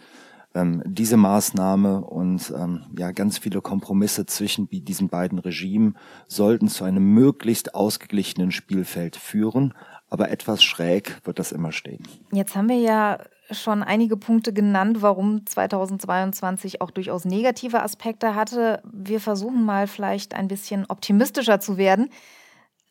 Ähm, 0.52 0.82
diese 0.84 1.16
Maßnahme 1.16 2.00
und 2.00 2.52
ähm, 2.56 2.84
ja 2.98 3.12
ganz 3.12 3.38
viele 3.38 3.60
Kompromisse 3.60 4.26
zwischen 4.26 4.68
diesen 4.68 5.08
beiden 5.08 5.38
Regimen 5.38 5.96
sollten 6.26 6.66
zu 6.66 6.82
einem 6.82 7.14
möglichst 7.14 7.74
ausgeglichenen 7.76 8.50
Spielfeld 8.50 9.14
führen, 9.14 9.74
aber 10.08 10.30
etwas 10.30 10.64
schräg 10.64 11.24
wird 11.24 11.38
das 11.38 11.52
immer 11.52 11.70
stehen. 11.70 12.02
Jetzt 12.32 12.56
haben 12.56 12.68
wir 12.68 12.80
ja 12.80 13.18
schon 13.52 13.84
einige 13.84 14.16
Punkte 14.16 14.52
genannt, 14.52 15.02
warum 15.02 15.46
2022 15.46 16.80
auch 16.80 16.90
durchaus 16.90 17.24
negative 17.24 17.82
Aspekte 17.82 18.34
hatte. 18.34 18.82
Wir 18.84 19.20
versuchen 19.20 19.64
mal 19.64 19.86
vielleicht 19.86 20.34
ein 20.34 20.48
bisschen 20.48 20.84
optimistischer 20.88 21.60
zu 21.60 21.76
werden. 21.76 22.10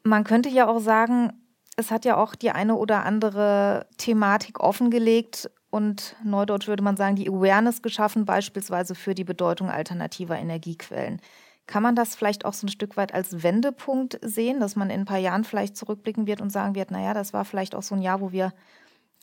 Man 0.03 0.23
könnte 0.23 0.47
ja 0.47 0.67
auch 0.67 0.79
sagen, 0.79 1.33
es 1.75 1.91
hat 1.91 2.05
ja 2.05 2.17
auch 2.17 2.35
die 2.35 2.51
eine 2.51 2.75
oder 2.75 3.05
andere 3.05 3.87
Thematik 3.97 4.59
offengelegt 4.59 5.49
und 5.69 6.15
neudeutsch 6.23 6.67
würde 6.67 6.83
man 6.83 6.97
sagen, 6.97 7.15
die 7.15 7.29
Awareness 7.29 7.81
geschaffen, 7.81 8.25
beispielsweise 8.25 8.95
für 8.95 9.13
die 9.13 9.23
Bedeutung 9.23 9.69
alternativer 9.69 10.37
Energiequellen. 10.37 11.21
Kann 11.67 11.83
man 11.83 11.95
das 11.95 12.15
vielleicht 12.15 12.45
auch 12.45 12.53
so 12.53 12.65
ein 12.65 12.71
Stück 12.71 12.97
weit 12.97 13.13
als 13.13 13.43
Wendepunkt 13.43 14.19
sehen, 14.23 14.59
dass 14.59 14.75
man 14.75 14.89
in 14.89 15.01
ein 15.01 15.05
paar 15.05 15.19
Jahren 15.19 15.43
vielleicht 15.43 15.77
zurückblicken 15.77 16.25
wird 16.25 16.41
und 16.41 16.49
sagen 16.49 16.73
wird, 16.73 16.89
naja, 16.89 17.13
das 17.13 17.31
war 17.31 17.45
vielleicht 17.45 17.75
auch 17.75 17.83
so 17.83 17.93
ein 17.93 18.01
Jahr, 18.01 18.21
wo 18.21 18.31
wir 18.31 18.51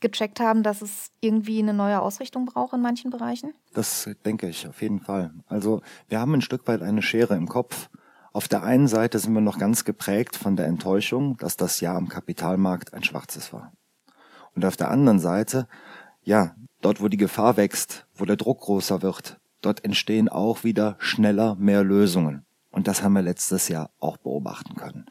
gecheckt 0.00 0.40
haben, 0.40 0.62
dass 0.62 0.82
es 0.82 1.10
irgendwie 1.20 1.58
eine 1.58 1.74
neue 1.74 2.00
Ausrichtung 2.00 2.44
braucht 2.46 2.74
in 2.74 2.82
manchen 2.82 3.10
Bereichen? 3.10 3.54
Das 3.74 4.08
denke 4.24 4.48
ich 4.48 4.68
auf 4.68 4.82
jeden 4.82 5.00
Fall. 5.00 5.32
Also 5.46 5.80
wir 6.08 6.20
haben 6.20 6.34
ein 6.34 6.42
Stück 6.42 6.68
weit 6.68 6.82
eine 6.82 7.02
Schere 7.02 7.34
im 7.34 7.48
Kopf. 7.48 7.88
Auf 8.32 8.48
der 8.48 8.62
einen 8.62 8.86
Seite 8.86 9.18
sind 9.18 9.32
wir 9.32 9.40
noch 9.40 9.58
ganz 9.58 9.84
geprägt 9.84 10.36
von 10.36 10.56
der 10.56 10.66
Enttäuschung, 10.66 11.38
dass 11.38 11.56
das 11.56 11.80
Jahr 11.80 11.96
am 11.96 12.08
Kapitalmarkt 12.08 12.92
ein 12.92 13.02
schwarzes 13.02 13.52
war. 13.52 13.72
Und 14.54 14.64
auf 14.64 14.76
der 14.76 14.90
anderen 14.90 15.18
Seite, 15.18 15.68
ja, 16.26 16.54
dort 16.82 17.00
wo 17.00 17.08
die 17.08 17.16
Gefahr 17.16 17.56
wächst, 17.56 18.06
wo 18.14 18.24
der 18.24 18.36
Druck 18.36 18.60
größer 18.60 19.00
wird, 19.00 19.40
dort 19.62 19.84
entstehen 19.84 20.28
auch 20.28 20.64
wieder 20.64 20.96
schneller 20.98 21.54
mehr 21.54 21.82
Lösungen. 21.82 22.44
Und 22.70 22.88
das 22.88 23.02
haben 23.02 23.14
wir 23.14 23.22
letztes 23.22 23.68
Jahr 23.68 23.90
auch 24.00 24.18
beobachten 24.18 24.74
können. 24.74 25.06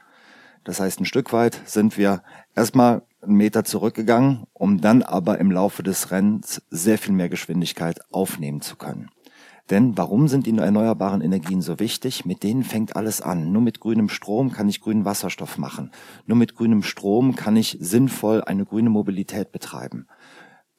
Das 0.66 0.80
heißt, 0.80 1.00
ein 1.00 1.06
Stück 1.06 1.32
weit 1.32 1.60
sind 1.66 1.98
wir 1.98 2.22
erstmal 2.54 3.02
einen 3.22 3.38
Meter 3.38 3.64
zurückgegangen, 3.64 4.44
um 4.54 4.82
dann 4.82 5.04
aber 5.04 5.40
im 5.40 5.52
Laufe 5.52 5.84
des 5.84 6.12
Rennens 6.12 6.62
sehr 6.70 6.98
viel 6.98 7.14
mehr 7.14 7.30
Geschwindigkeit 7.30 8.00
aufnehmen 8.12 8.62
zu 8.62 8.76
können. 8.76 9.10
Denn 9.70 9.98
warum 9.98 10.28
sind 10.28 10.46
die 10.46 10.56
erneuerbaren 10.56 11.22
Energien 11.22 11.62
so 11.62 11.80
wichtig? 11.80 12.26
Mit 12.26 12.44
denen 12.44 12.64
fängt 12.64 12.96
alles 12.96 13.22
an. 13.22 13.52
Nur 13.52 13.64
mit 13.64 13.80
grünem 13.80 14.10
Strom 14.10 14.52
kann 14.52 14.70
ich 14.70 14.82
grünen 14.82 15.06
Wasserstoff 15.06 15.58
machen. 15.58 15.92
Nur 16.28 16.38
mit 16.38 16.56
grünem 16.56 16.84
Strom 16.84 17.36
kann 17.36 17.56
ich 17.56 17.78
sinnvoll 17.80 18.44
eine 18.44 18.66
grüne 18.66 18.92
Mobilität 18.92 19.52
betreiben. 19.52 20.08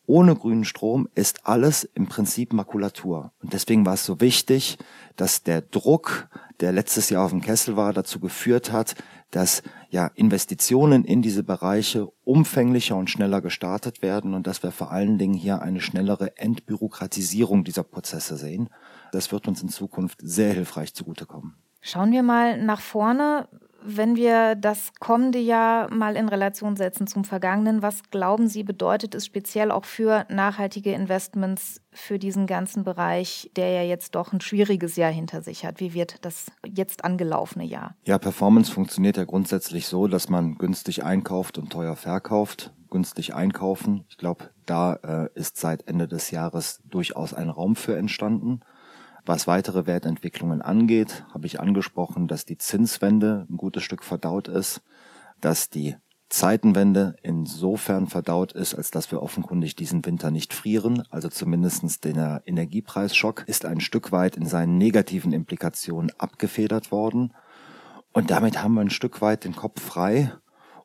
Ohne 0.07 0.37
grünen 0.37 0.65
Strom 0.65 1.09
ist 1.15 1.47
alles 1.47 1.85
im 1.85 2.07
Prinzip 2.07 2.53
Makulatur. 2.53 3.33
Und 3.43 3.53
deswegen 3.53 3.85
war 3.85 3.95
es 3.95 4.05
so 4.05 4.21
wichtig, 4.21 4.79
dass 5.17 5.43
der 5.43 5.63
Druck, 5.63 6.29
der 6.61 6.73
letztes 6.73 7.11
Jahr 7.11 7.25
auf 7.25 7.33
dem 7.33 7.41
Kessel 7.41 7.77
war, 7.77 7.93
dazu 7.93 8.21
geführt 8.21 8.71
hat, 8.71 8.95
dass 9.33 9.63
ja 9.91 10.07
Investitionen 10.15 11.05
in 11.05 11.23
diese 11.23 11.43
Bereiche 11.43 12.09
umfänglicher 12.23 12.97
und 12.97 13.11
schneller 13.11 13.41
gestartet 13.41 14.01
werden 14.01 14.35
und 14.35 14.47
dass 14.47 14.63
wir 14.63 14.71
vor 14.71 14.93
allen 14.93 15.19
Dingen 15.19 15.35
hier 15.35 15.61
eine 15.61 15.81
schnellere 15.81 16.37
Entbürokratisierung 16.37 17.65
dieser 17.65 17.83
Prozesse 17.83 18.37
sehen. 18.37 18.69
Das 19.11 19.33
wird 19.33 19.49
uns 19.49 19.63
in 19.63 19.69
Zukunft 19.69 20.21
sehr 20.23 20.53
hilfreich 20.53 20.95
zugutekommen. 20.95 21.57
Schauen 21.81 22.13
wir 22.13 22.23
mal 22.23 22.63
nach 22.63 22.81
vorne. 22.81 23.49
Wenn 23.89 24.17
wir 24.17 24.57
das 24.57 24.91
kommende 24.99 25.39
Jahr 25.39 25.89
mal 25.95 26.17
in 26.17 26.29
Relation 26.29 26.75
setzen 26.75 27.07
zum 27.07 27.23
vergangenen, 27.23 27.83
was 27.83 28.03
glauben 28.11 28.49
Sie, 28.49 28.65
bedeutet 28.65 29.15
es 29.15 29.25
speziell 29.25 29.71
auch 29.71 29.85
für 29.85 30.27
nachhaltige 30.29 30.91
Investments 30.93 31.81
für 31.93 32.19
diesen 32.19 32.49
ganzen 32.49 32.83
Bereich, 32.83 33.49
der 33.55 33.71
ja 33.71 33.83
jetzt 33.83 34.17
doch 34.17 34.33
ein 34.33 34.41
schwieriges 34.41 34.97
Jahr 34.97 35.13
hinter 35.13 35.41
sich 35.41 35.65
hat? 35.65 35.79
Wie 35.79 35.95
wird 35.95 36.25
das 36.25 36.47
jetzt 36.67 37.05
angelaufene 37.05 37.65
Jahr? 37.65 37.95
Ja, 38.03 38.19
Performance 38.19 38.73
funktioniert 38.73 39.19
ja 39.19 39.25
grundsätzlich 39.25 39.87
so, 39.87 40.09
dass 40.09 40.29
man 40.29 40.59
günstig 40.59 41.05
einkauft 41.05 41.57
und 41.57 41.71
teuer 41.71 41.95
verkauft. 41.95 42.73
Günstig 42.91 43.35
einkaufen, 43.35 44.05
ich 44.09 44.17
glaube, 44.17 44.51
da 44.65 44.95
äh, 44.95 45.29
ist 45.39 45.59
seit 45.59 45.87
Ende 45.87 46.09
des 46.09 46.33
Jahres 46.33 46.81
durchaus 46.85 47.35
ein 47.35 47.51
Raum 47.51 47.77
für 47.77 47.97
entstanden. 47.97 48.63
Was 49.27 49.49
weitere 49.49 49.87
Wertentwicklungen 49.87 50.63
angeht, 50.63 51.27
habe 51.35 51.47
ich 51.47 51.59
angesprochen, 51.59 52.29
dass 52.29 52.45
die 52.45 52.59
Zinswende 52.59 53.45
ein 53.51 53.57
gutes 53.57 53.83
Stück 53.83 54.05
verdaut 54.05 54.47
ist, 54.47 54.83
dass 55.41 55.69
die 55.69 55.97
Zeitenwende 56.29 57.17
insofern 57.23 58.07
verdaut 58.07 58.53
ist, 58.53 58.77
als 58.77 58.93
dass 58.93 59.11
wir 59.11 59.23
offenkundig 59.23 59.75
diesen 59.75 60.05
Winter 60.07 60.31
nicht 60.31 60.55
frieren. 60.55 61.03
Also 61.11 61.29
zumindestens 61.29 61.99
der 61.99 62.43
Energiepreisschock 62.47 63.45
ist 63.49 63.65
ein 63.65 63.81
Stück 63.81 64.13
weit 64.13 64.37
in 64.37 64.47
seinen 64.47 64.79
negativen 64.79 65.33
Implikationen 65.33 66.13
abgefedert 66.19 66.93
worden. 66.93 67.35
Und 68.13 68.31
damit 68.31 68.63
haben 68.63 68.75
wir 68.75 68.81
ein 68.81 68.91
Stück 68.91 69.21
weit 69.21 69.43
den 69.43 69.57
Kopf 69.57 69.83
frei, 69.83 70.33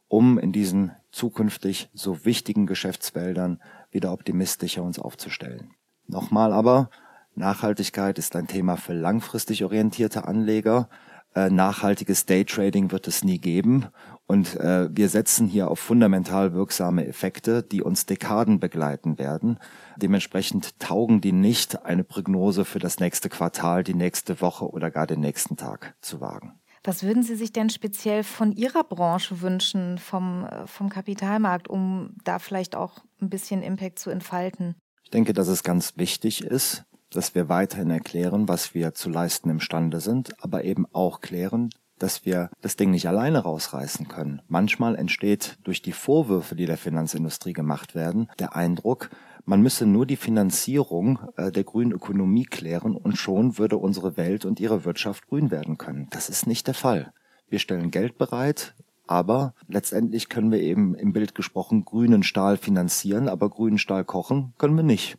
um 0.07 0.39
in 0.39 0.51
diesen 0.51 0.93
zukünftig 1.11 1.89
so 1.93 2.25
wichtigen 2.25 2.65
Geschäftsfeldern 2.65 3.61
wieder 3.91 4.11
optimistischer 4.11 4.81
uns 4.81 4.97
aufzustellen. 4.97 5.75
Nochmal 6.07 6.53
aber, 6.53 6.89
Nachhaltigkeit 7.35 8.17
ist 8.19 8.35
ein 8.35 8.47
Thema 8.47 8.75
für 8.75 8.93
langfristig 8.93 9.63
orientierte 9.63 10.25
Anleger. 10.27 10.89
Äh, 11.33 11.49
nachhaltiges 11.49 12.25
Daytrading 12.25 12.91
wird 12.91 13.07
es 13.07 13.23
nie 13.23 13.39
geben. 13.39 13.87
Und 14.27 14.55
äh, 14.57 14.89
wir 14.91 15.09
setzen 15.09 15.47
hier 15.47 15.69
auf 15.69 15.79
fundamental 15.79 16.53
wirksame 16.53 17.07
Effekte, 17.07 17.63
die 17.63 17.81
uns 17.81 18.05
Dekaden 18.05 18.59
begleiten 18.59 19.17
werden. 19.17 19.59
Dementsprechend 19.97 20.77
taugen 20.79 21.21
die 21.21 21.31
nicht, 21.31 21.85
eine 21.85 22.03
Prognose 22.03 22.65
für 22.65 22.79
das 22.79 22.99
nächste 22.99 23.29
Quartal, 23.29 23.83
die 23.83 23.93
nächste 23.93 24.41
Woche 24.41 24.69
oder 24.69 24.91
gar 24.91 25.07
den 25.07 25.21
nächsten 25.21 25.57
Tag 25.57 25.95
zu 26.01 26.19
wagen. 26.19 26.59
Was 26.83 27.03
würden 27.03 27.23
Sie 27.23 27.35
sich 27.35 27.53
denn 27.53 27.69
speziell 27.69 28.23
von 28.23 28.51
Ihrer 28.51 28.83
Branche 28.83 29.41
wünschen, 29.41 29.99
vom, 29.99 30.45
äh, 30.45 30.65
vom 30.67 30.89
Kapitalmarkt, 30.89 31.69
um 31.69 32.15
da 32.23 32.39
vielleicht 32.39 32.75
auch 32.75 32.99
ein 33.21 33.29
bisschen 33.29 33.61
Impact 33.61 33.99
zu 33.99 34.09
entfalten? 34.09 34.75
Ich 35.03 35.11
denke, 35.11 35.33
dass 35.33 35.47
es 35.47 35.63
ganz 35.63 35.97
wichtig 35.97 36.43
ist, 36.43 36.85
dass 37.11 37.35
wir 37.35 37.49
weiterhin 37.49 37.91
erklären, 37.91 38.47
was 38.47 38.73
wir 38.73 38.93
zu 38.93 39.09
leisten 39.09 39.49
imstande 39.49 39.99
sind, 39.99 40.31
aber 40.43 40.63
eben 40.63 40.85
auch 40.93 41.21
klären, 41.21 41.69
dass 42.01 42.25
wir 42.25 42.49
das 42.61 42.77
Ding 42.77 42.91
nicht 42.91 43.07
alleine 43.07 43.39
rausreißen 43.39 44.07
können. 44.07 44.41
Manchmal 44.47 44.95
entsteht 44.95 45.57
durch 45.63 45.81
die 45.81 45.91
Vorwürfe, 45.91 46.55
die 46.55 46.65
der 46.65 46.77
Finanzindustrie 46.77 47.53
gemacht 47.53 47.93
werden, 47.93 48.27
der 48.39 48.55
Eindruck, 48.55 49.11
man 49.45 49.61
müsse 49.61 49.85
nur 49.85 50.05
die 50.05 50.15
Finanzierung 50.15 51.19
äh, 51.35 51.51
der 51.51 51.63
grünen 51.63 51.91
Ökonomie 51.91 52.45
klären 52.45 52.95
und 52.95 53.17
schon 53.17 53.57
würde 53.57 53.77
unsere 53.77 54.17
Welt 54.17 54.45
und 54.45 54.59
ihre 54.59 54.85
Wirtschaft 54.85 55.27
grün 55.27 55.51
werden 55.51 55.77
können. 55.77 56.07
Das 56.11 56.29
ist 56.29 56.47
nicht 56.47 56.67
der 56.67 56.73
Fall. 56.73 57.13
Wir 57.49 57.59
stellen 57.59 57.91
Geld 57.91 58.17
bereit, 58.17 58.73
aber 59.07 59.53
letztendlich 59.67 60.29
können 60.29 60.51
wir 60.51 60.61
eben 60.61 60.95
im 60.95 61.11
Bild 61.11 61.35
gesprochen 61.35 61.85
grünen 61.85 62.23
Stahl 62.23 62.57
finanzieren, 62.57 63.27
aber 63.27 63.49
grünen 63.49 63.77
Stahl 63.77 64.05
kochen 64.05 64.53
können 64.57 64.75
wir 64.75 64.83
nicht. 64.83 65.17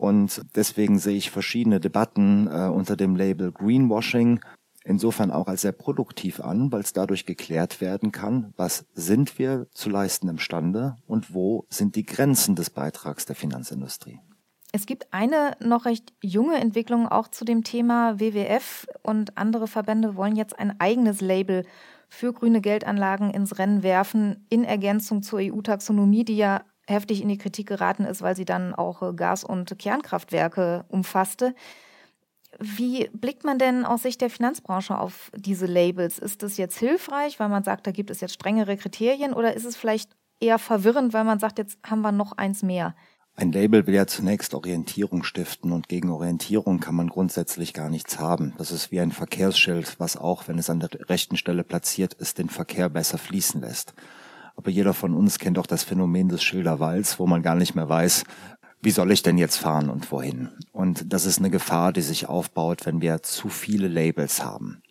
Und 0.00 0.40
deswegen 0.56 0.98
sehe 0.98 1.18
ich 1.18 1.30
verschiedene 1.30 1.78
Debatten 1.78 2.46
äh, 2.46 2.70
unter 2.70 2.96
dem 2.96 3.16
Label 3.16 3.52
Greenwashing 3.52 4.40
insofern 4.82 5.30
auch 5.30 5.46
als 5.46 5.60
sehr 5.60 5.72
produktiv 5.72 6.40
an, 6.40 6.72
weil 6.72 6.80
es 6.80 6.94
dadurch 6.94 7.26
geklärt 7.26 7.82
werden 7.82 8.10
kann, 8.10 8.54
was 8.56 8.86
sind 8.94 9.38
wir 9.38 9.66
zu 9.74 9.90
leisten 9.90 10.30
imstande 10.30 10.96
und 11.06 11.34
wo 11.34 11.66
sind 11.68 11.96
die 11.96 12.06
Grenzen 12.06 12.56
des 12.56 12.70
Beitrags 12.70 13.26
der 13.26 13.36
Finanzindustrie. 13.36 14.20
Es 14.72 14.86
gibt 14.86 15.12
eine 15.12 15.54
noch 15.60 15.84
recht 15.84 16.14
junge 16.22 16.56
Entwicklung 16.56 17.06
auch 17.06 17.28
zu 17.28 17.44
dem 17.44 17.62
Thema 17.62 18.18
WWF 18.18 18.86
und 19.02 19.36
andere 19.36 19.66
Verbände 19.66 20.16
wollen 20.16 20.34
jetzt 20.34 20.58
ein 20.58 20.80
eigenes 20.80 21.20
Label 21.20 21.66
für 22.08 22.32
grüne 22.32 22.62
Geldanlagen 22.62 23.28
ins 23.28 23.58
Rennen 23.58 23.82
werfen, 23.82 24.46
in 24.48 24.64
Ergänzung 24.64 25.22
zur 25.22 25.40
EU-Taxonomie, 25.40 26.24
die 26.24 26.38
ja 26.38 26.62
heftig 26.90 27.22
in 27.22 27.28
die 27.28 27.38
Kritik 27.38 27.68
geraten 27.68 28.04
ist, 28.04 28.22
weil 28.22 28.36
sie 28.36 28.44
dann 28.44 28.74
auch 28.74 29.16
Gas- 29.16 29.44
und 29.44 29.78
Kernkraftwerke 29.78 30.84
umfasste. 30.88 31.54
Wie 32.58 33.08
blickt 33.12 33.44
man 33.44 33.58
denn 33.58 33.84
aus 33.84 34.02
Sicht 34.02 34.20
der 34.20 34.30
Finanzbranche 34.30 34.98
auf 34.98 35.30
diese 35.36 35.66
Labels? 35.66 36.18
Ist 36.18 36.42
das 36.42 36.56
jetzt 36.56 36.78
hilfreich, 36.78 37.38
weil 37.38 37.48
man 37.48 37.62
sagt, 37.62 37.86
da 37.86 37.92
gibt 37.92 38.10
es 38.10 38.20
jetzt 38.20 38.34
strengere 38.34 38.76
Kriterien 38.76 39.32
oder 39.32 39.54
ist 39.54 39.64
es 39.64 39.76
vielleicht 39.76 40.10
eher 40.40 40.58
verwirrend, 40.58 41.12
weil 41.12 41.24
man 41.24 41.38
sagt, 41.38 41.58
jetzt 41.58 41.78
haben 41.86 42.00
wir 42.00 42.12
noch 42.12 42.32
eins 42.32 42.62
mehr? 42.62 42.94
Ein 43.36 43.52
Label 43.52 43.86
will 43.86 43.94
ja 43.94 44.06
zunächst 44.06 44.52
Orientierung 44.54 45.22
stiften 45.22 45.72
und 45.72 45.88
gegen 45.88 46.10
Orientierung 46.10 46.80
kann 46.80 46.94
man 46.94 47.08
grundsätzlich 47.08 47.72
gar 47.72 47.88
nichts 47.88 48.18
haben. 48.18 48.52
Das 48.58 48.70
ist 48.70 48.90
wie 48.90 49.00
ein 49.00 49.12
Verkehrsschild, 49.12 49.98
was 49.98 50.16
auch, 50.16 50.48
wenn 50.48 50.58
es 50.58 50.68
an 50.68 50.80
der 50.80 50.90
rechten 51.08 51.36
Stelle 51.36 51.64
platziert 51.64 52.14
ist, 52.14 52.38
den 52.38 52.50
Verkehr 52.50 52.90
besser 52.90 53.16
fließen 53.16 53.60
lässt. 53.60 53.94
Aber 54.60 54.70
jeder 54.70 54.92
von 54.92 55.14
uns 55.14 55.38
kennt 55.38 55.58
auch 55.58 55.66
das 55.66 55.84
Phänomen 55.84 56.28
des 56.28 56.42
Schilderwalls, 56.42 57.18
wo 57.18 57.26
man 57.26 57.40
gar 57.40 57.54
nicht 57.54 57.74
mehr 57.74 57.88
weiß, 57.88 58.24
wie 58.82 58.90
soll 58.90 59.10
ich 59.10 59.22
denn 59.22 59.38
jetzt 59.38 59.56
fahren 59.56 59.88
und 59.88 60.12
wohin? 60.12 60.50
Und 60.70 61.14
das 61.14 61.24
ist 61.24 61.38
eine 61.38 61.48
Gefahr, 61.48 61.94
die 61.94 62.02
sich 62.02 62.28
aufbaut, 62.28 62.84
wenn 62.84 63.00
wir 63.00 63.22
zu 63.22 63.48
viele 63.48 63.88
Labels 63.88 64.44
haben. 64.44 64.82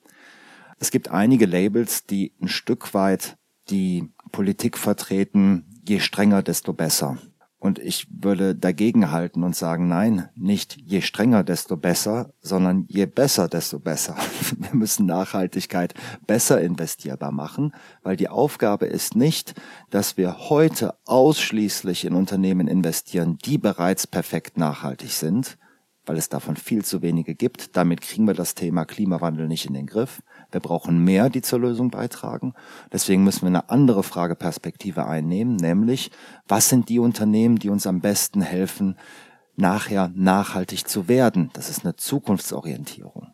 Es 0.79 0.89
gibt 0.89 1.11
einige 1.11 1.45
Labels, 1.45 2.07
die 2.07 2.33
ein 2.41 2.47
Stück 2.47 2.95
weit 2.95 3.37
die 3.69 4.09
Politik 4.31 4.75
vertreten, 4.75 5.67
je 5.87 5.99
strenger, 5.99 6.41
desto 6.41 6.73
besser. 6.73 7.19
Und 7.59 7.77
ich 7.77 8.07
würde 8.09 8.55
dagegen 8.55 9.11
halten 9.11 9.43
und 9.43 9.53
sagen, 9.53 9.89
nein, 9.89 10.29
nicht 10.35 10.77
je 10.77 11.01
strenger, 11.01 11.43
desto 11.43 11.75
besser, 11.75 12.33
sondern 12.41 12.85
je 12.87 13.05
besser, 13.05 13.49
desto 13.49 13.79
besser. 13.79 14.15
Wir 14.57 14.73
müssen 14.73 15.05
Nachhaltigkeit 15.05 15.93
besser 16.25 16.61
investierbar 16.61 17.33
machen, 17.33 17.73
weil 18.01 18.15
die 18.15 18.29
Aufgabe 18.29 18.85
ist 18.85 19.15
nicht, 19.15 19.55
dass 19.89 20.15
wir 20.15 20.49
heute 20.49 20.95
ausschließlich 21.05 22.05
in 22.05 22.15
Unternehmen 22.15 22.69
investieren, 22.69 23.37
die 23.43 23.57
bereits 23.57 24.07
perfekt 24.07 24.57
nachhaltig 24.57 25.11
sind, 25.11 25.57
weil 26.05 26.17
es 26.17 26.29
davon 26.29 26.55
viel 26.55 26.85
zu 26.85 27.01
wenige 27.01 27.35
gibt. 27.35 27.75
Damit 27.75 28.01
kriegen 28.01 28.25
wir 28.25 28.33
das 28.33 28.55
Thema 28.55 28.85
Klimawandel 28.85 29.47
nicht 29.47 29.65
in 29.65 29.73
den 29.73 29.85
Griff. 29.85 30.21
Wir 30.51 30.59
brauchen 30.59 31.03
mehr, 31.03 31.29
die 31.29 31.41
zur 31.41 31.59
Lösung 31.59 31.91
beitragen. 31.91 32.53
Deswegen 32.91 33.23
müssen 33.23 33.41
wir 33.41 33.47
eine 33.47 33.69
andere 33.69 34.03
Frageperspektive 34.03 35.05
einnehmen, 35.05 35.55
nämlich, 35.55 36.11
was 36.47 36.69
sind 36.69 36.89
die 36.89 36.99
Unternehmen, 36.99 37.57
die 37.57 37.69
uns 37.69 37.85
am 37.85 38.01
besten 38.01 38.41
helfen, 38.41 38.95
nachher 39.55 40.11
nachhaltig 40.15 40.87
zu 40.87 41.07
werden? 41.07 41.49
Das 41.53 41.69
ist 41.69 41.85
eine 41.85 41.95
Zukunftsorientierung. 41.95 43.33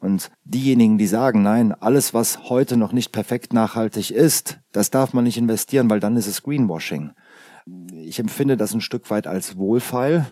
Und 0.00 0.30
diejenigen, 0.44 0.96
die 0.96 1.08
sagen, 1.08 1.42
nein, 1.42 1.72
alles, 1.72 2.14
was 2.14 2.48
heute 2.48 2.76
noch 2.76 2.92
nicht 2.92 3.10
perfekt 3.10 3.52
nachhaltig 3.52 4.12
ist, 4.12 4.60
das 4.70 4.90
darf 4.90 5.12
man 5.12 5.24
nicht 5.24 5.36
investieren, 5.36 5.90
weil 5.90 6.00
dann 6.00 6.16
ist 6.16 6.28
es 6.28 6.42
Greenwashing. 6.44 7.10
Ich 7.92 8.20
empfinde 8.20 8.56
das 8.56 8.72
ein 8.72 8.80
Stück 8.80 9.10
weit 9.10 9.26
als 9.26 9.56
Wohlfeil, 9.56 10.26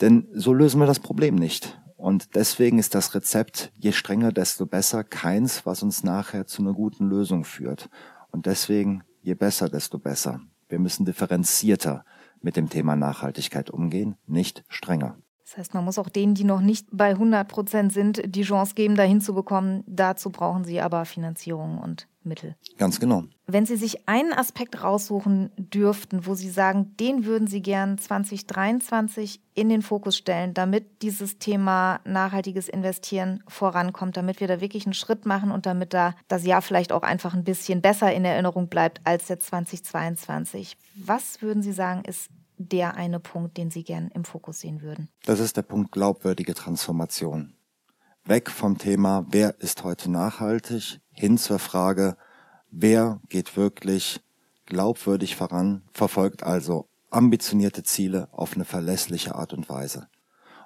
denn 0.00 0.28
so 0.32 0.54
lösen 0.54 0.80
wir 0.80 0.86
das 0.86 1.00
Problem 1.00 1.34
nicht. 1.34 1.80
Und 1.98 2.36
deswegen 2.36 2.78
ist 2.78 2.94
das 2.94 3.12
Rezept, 3.16 3.72
je 3.74 3.90
strenger, 3.90 4.30
desto 4.30 4.66
besser, 4.66 5.02
keins, 5.02 5.66
was 5.66 5.82
uns 5.82 6.04
nachher 6.04 6.46
zu 6.46 6.62
einer 6.62 6.72
guten 6.72 7.08
Lösung 7.08 7.44
führt. 7.44 7.90
Und 8.30 8.46
deswegen, 8.46 9.02
je 9.20 9.34
besser, 9.34 9.68
desto 9.68 9.98
besser. 9.98 10.40
Wir 10.68 10.78
müssen 10.78 11.04
differenzierter 11.04 12.04
mit 12.40 12.56
dem 12.56 12.70
Thema 12.70 12.94
Nachhaltigkeit 12.94 13.68
umgehen, 13.68 14.14
nicht 14.28 14.64
strenger. 14.68 15.18
Das 15.44 15.56
heißt, 15.56 15.74
man 15.74 15.84
muss 15.84 15.98
auch 15.98 16.08
denen, 16.08 16.34
die 16.34 16.44
noch 16.44 16.60
nicht 16.60 16.86
bei 16.92 17.10
100 17.10 17.48
Prozent 17.48 17.92
sind, 17.92 18.22
die 18.24 18.42
Chance 18.42 18.74
geben, 18.76 18.94
dahin 18.94 19.20
zu 19.20 19.34
bekommen. 19.34 19.82
Dazu 19.88 20.30
brauchen 20.30 20.62
sie 20.62 20.80
aber 20.80 21.04
Finanzierung 21.04 21.78
und 21.78 22.06
Mittel. 22.28 22.56
Ganz 22.76 23.00
genau. 23.00 23.24
Wenn 23.46 23.66
Sie 23.66 23.76
sich 23.76 24.08
einen 24.08 24.32
Aspekt 24.32 24.82
raussuchen 24.82 25.50
dürften, 25.56 26.26
wo 26.26 26.34
Sie 26.34 26.50
sagen, 26.50 26.94
den 26.98 27.24
würden 27.24 27.48
Sie 27.48 27.62
gern 27.62 27.98
2023 27.98 29.40
in 29.54 29.68
den 29.68 29.82
Fokus 29.82 30.16
stellen, 30.16 30.54
damit 30.54 31.02
dieses 31.02 31.38
Thema 31.38 32.00
nachhaltiges 32.04 32.68
Investieren 32.68 33.42
vorankommt, 33.48 34.16
damit 34.16 34.40
wir 34.40 34.46
da 34.46 34.60
wirklich 34.60 34.86
einen 34.86 34.94
Schritt 34.94 35.26
machen 35.26 35.50
und 35.50 35.66
damit 35.66 35.94
da 35.94 36.14
das 36.28 36.44
Jahr 36.44 36.62
vielleicht 36.62 36.92
auch 36.92 37.02
einfach 37.02 37.34
ein 37.34 37.44
bisschen 37.44 37.80
besser 37.80 38.12
in 38.12 38.24
Erinnerung 38.24 38.68
bleibt 38.68 39.00
als 39.04 39.26
der 39.26 39.40
2022. 39.40 40.76
Was 40.94 41.42
würden 41.42 41.62
Sie 41.62 41.72
sagen, 41.72 42.04
ist 42.04 42.28
der 42.58 42.96
eine 42.96 43.20
Punkt, 43.20 43.56
den 43.56 43.70
Sie 43.70 43.84
gern 43.84 44.08
im 44.14 44.24
Fokus 44.24 44.60
sehen 44.60 44.82
würden? 44.82 45.08
Das 45.24 45.40
ist 45.40 45.56
der 45.56 45.62
Punkt 45.62 45.92
glaubwürdige 45.92 46.54
Transformation. 46.54 47.54
Weg 48.24 48.50
vom 48.50 48.76
Thema, 48.76 49.24
wer 49.30 49.58
ist 49.60 49.84
heute 49.84 50.10
nachhaltig, 50.10 51.00
hin 51.18 51.38
zur 51.38 51.58
Frage, 51.58 52.16
wer 52.70 53.20
geht 53.28 53.56
wirklich 53.56 54.20
glaubwürdig 54.66 55.36
voran, 55.36 55.82
verfolgt 55.92 56.42
also 56.42 56.86
ambitionierte 57.10 57.82
Ziele 57.82 58.28
auf 58.32 58.54
eine 58.54 58.64
verlässliche 58.64 59.34
Art 59.34 59.52
und 59.52 59.68
Weise. 59.68 60.08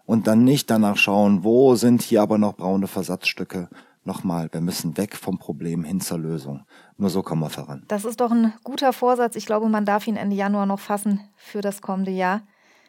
Und 0.05 0.27
dann 0.27 0.43
nicht 0.43 0.71
danach 0.71 0.97
schauen, 0.97 1.45
wo 1.45 1.77
sind 1.77 2.03
hier 2.03 2.23
aber 2.23 2.39
noch 2.39 2.57
braune 2.57 2.89
Versatzstücke, 2.89 3.69
Nochmal, 4.05 4.49
wir 4.53 4.61
müssen 4.61 4.97
weg 4.97 5.15
vom 5.15 5.39
Problem 5.39 5.85
hin 5.85 6.01
zur 6.01 6.19
Lösung. 6.19 6.65
Nur 6.97 7.09
so 7.09 7.23
kommen 7.23 7.41
wir 7.41 7.51
voran. 7.51 7.85
Das 7.87 8.05
ist 8.05 8.21
doch 8.21 8.33
ein 8.33 8.53
guter 8.65 8.93
Vorsatz. 8.93 9.37
Ich 9.37 9.47
glaube, 9.47 9.69
man 9.69 9.85
darf 9.85 10.09
ihn 10.09 10.17
Ende 10.17 10.35
Januar 10.35 10.67
noch 10.67 10.81
fassen 10.81 11.21
für 11.37 11.61
das 11.61 11.83
kommende 11.83 12.11
Jahr. 12.11 12.43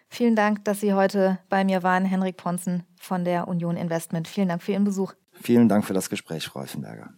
Vielen 0.10 0.36
Dank, 0.36 0.65
dass 0.65 0.80
Sie 0.80 0.93
heute 0.93 1.39
bei 1.49 1.63
mir 1.65 1.84
waren, 1.84 2.06
Henrik 2.06 2.38
Ponzen 2.38 2.84
von 2.99 3.26
der 3.26 3.47
Union 3.47 3.78
Investment. 3.78 4.28
Vielen 4.28 4.49
Dank 4.49 4.63
für 4.63 4.71
Ihren 4.71 4.86
Besuch. 4.86 5.13
Vielen 5.34 5.69
Dank 5.69 5.86
für 5.86 5.93
das 5.93 6.10
Gespräch, 6.10 6.45
Frau 6.45 6.62
Reifenberger. 6.62 7.13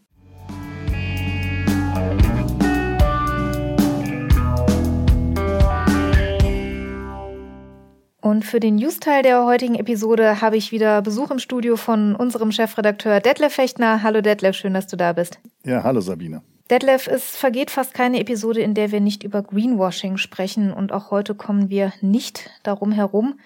Und 8.26 8.44
für 8.44 8.60
den 8.60 8.78
News-Teil 8.78 9.22
der 9.22 9.46
heutigen 9.46 9.76
Episode 9.76 10.42
habe 10.42 10.58
ich 10.58 10.72
wieder 10.72 11.04
Besuch 11.04 11.30
im 11.30 11.38
Studio 11.38 11.76
von 11.76 12.16
unserem 12.16 12.52
Chefredakteur 12.52 13.20
Detlef 13.20 13.54
Fechtner. 13.54 14.02
Hallo 14.02 14.22
Detlef, 14.22 14.56
schön, 14.56 14.74
dass 14.74 14.88
du 14.88 14.98
da 14.98 15.14
bist. 15.14 15.38
Ja, 15.64 15.84
hallo 15.84 16.02
Sabine. 16.02 16.42
Detlef, 16.72 17.06
es 17.06 17.38
vergeht 17.38 17.70
fast 17.70 17.94
keine 17.94 18.20
Episode, 18.20 18.62
in 18.62 18.74
der 18.74 18.92
wir 18.92 19.00
nicht 19.00 19.22
über 19.22 19.44
Greenwashing 19.44 20.18
sprechen. 20.18 20.74
Und 20.74 20.92
auch 20.92 21.12
heute 21.12 21.36
kommen 21.36 21.70
wir 21.70 21.94
nicht 22.02 22.50
darum 22.64 22.92
herum. 22.92 23.40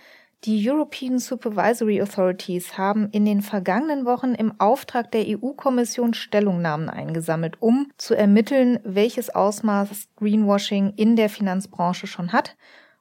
Die 0.45 0.69
European 0.69 1.19
Supervisory 1.19 2.01
Authorities 2.01 2.77
haben 2.77 3.09
in 3.11 3.25
den 3.25 3.41
vergangenen 3.41 4.05
Wochen 4.05 4.33
im 4.33 4.61
Auftrag 4.61 5.11
der 5.11 5.25
EU-Kommission 5.27 6.13
Stellungnahmen 6.13 6.89
eingesammelt, 6.89 7.57
um 7.59 7.91
zu 7.97 8.15
ermitteln, 8.15 8.79
welches 8.85 9.29
Ausmaß 9.29 10.07
Greenwashing 10.15 10.93
in 10.95 11.17
der 11.17 11.27
Finanzbranche 11.27 12.07
schon 12.07 12.31
hat 12.31 12.55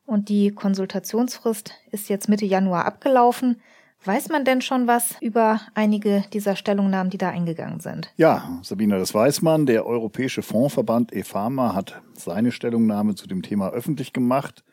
und 0.09 0.31
die 0.31 0.53
Konsultationsfrist 0.53 1.75
ist 1.91 2.09
jetzt 2.09 2.31
Mitte 2.31 2.47
Januar 2.47 2.87
abgelaufen. 2.87 3.61
Weiß 4.05 4.31
man 4.31 4.45
denn 4.45 4.63
schon 4.63 4.87
was 4.87 5.17
über 5.21 5.61
einige 5.75 6.25
dieser 6.33 6.57
Stellungnahmen, 6.57 7.11
die 7.11 7.19
da 7.19 7.29
eingegangen 7.29 7.81
sind? 7.81 8.11
Ja, 8.17 8.59
Sabina, 8.63 8.97
das 8.97 9.13
weiß 9.13 9.43
man. 9.43 9.67
Der 9.67 9.85
Europäische 9.85 10.41
Fondsverband 10.41 11.13
EFAMA 11.13 11.75
hat 11.75 12.01
seine 12.15 12.53
Stellungnahme 12.53 13.17
zu 13.17 13.27
dem 13.27 13.43
Thema 13.43 13.71
öffentlich 13.71 14.15
gemacht. 14.15 14.65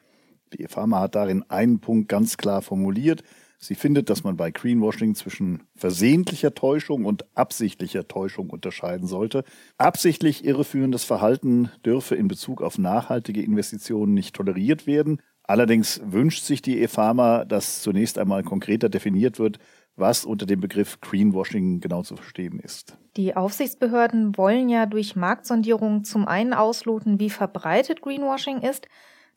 Die 0.54 0.64
EFAMA 0.64 1.02
hat 1.02 1.16
darin 1.16 1.44
einen 1.50 1.80
Punkt 1.82 2.08
ganz 2.08 2.38
klar 2.38 2.62
formuliert. 2.62 3.24
Sie 3.58 3.76
findet, 3.76 4.10
dass 4.10 4.24
man 4.24 4.38
bei 4.38 4.52
Greenwashing 4.52 5.16
zwischen 5.16 5.64
versehentlicher 5.76 6.54
Täuschung 6.54 7.06
und 7.06 7.26
absichtlicher 7.36 8.08
Täuschung 8.08 8.50
unterscheiden 8.50 9.08
sollte. 9.08 9.44
Absichtlich 9.78 10.46
irreführendes 10.46 11.04
Verhalten 11.04 11.70
dürfe 11.86 12.16
in 12.16 12.28
Bezug 12.28 12.62
auf 12.62 12.78
nachhaltige 12.78 13.42
Investitionen 13.42 14.14
nicht 14.14 14.36
toleriert 14.36 14.88
werden. 14.88 15.22
Allerdings 15.44 16.02
wünscht 16.04 16.44
sich 16.44 16.62
die 16.62 16.82
EFAMA, 16.82 17.46
dass 17.46 17.82
zunächst 17.82 18.18
einmal 18.18 18.44
konkreter 18.44 18.90
definiert 18.90 19.38
wird, 19.40 19.60
was 19.96 20.26
unter 20.26 20.46
dem 20.46 20.60
Begriff 20.60 21.00
Greenwashing 21.02 21.80
genau 21.80 22.04
zu 22.04 22.16
verstehen 22.16 22.60
ist. 22.60 22.98
Die 23.16 23.36
Aufsichtsbehörden 23.36 24.38
wollen 24.38 24.70
ja 24.70 24.86
durch 24.86 25.16
Marktsondierungen 25.16 26.04
zum 26.04 26.28
einen 26.28 26.54
ausloten, 26.54 27.20
wie 27.20 27.30
verbreitet 27.30 28.02
Greenwashing 28.02 28.62
ist, 28.62 28.88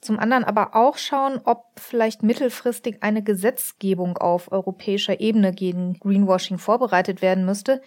zum 0.00 0.18
anderen 0.18 0.44
aber 0.44 0.76
auch 0.76 0.96
schauen, 0.96 1.40
ob 1.44 1.64
vielleicht 1.76 2.22
mittelfristig 2.22 3.02
eine 3.02 3.22
Gesetzgebung 3.22 4.16
auf 4.16 4.52
europäischer 4.52 5.20
Ebene 5.20 5.52
gegen 5.52 5.94
Greenwashing 5.94 6.58
vorbereitet 6.58 7.22
werden 7.22 7.44
müsste. 7.44 7.80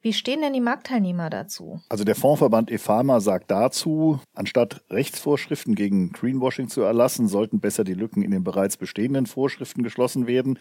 Wie 0.00 0.12
stehen 0.12 0.42
denn 0.42 0.52
die 0.52 0.60
Marktteilnehmer 0.60 1.28
dazu? 1.28 1.80
Also 1.88 2.04
der 2.04 2.14
Fondsverband 2.14 2.70
EFAMA 2.70 3.18
sagt 3.18 3.50
dazu, 3.50 4.20
anstatt 4.32 4.82
Rechtsvorschriften 4.90 5.74
gegen 5.74 6.12
Greenwashing 6.12 6.68
zu 6.68 6.82
erlassen, 6.82 7.26
sollten 7.26 7.58
besser 7.58 7.82
die 7.82 7.94
Lücken 7.94 8.22
in 8.22 8.30
den 8.30 8.44
bereits 8.44 8.76
bestehenden 8.76 9.26
Vorschriften 9.26 9.82
geschlossen 9.82 10.28
werden. 10.28 10.60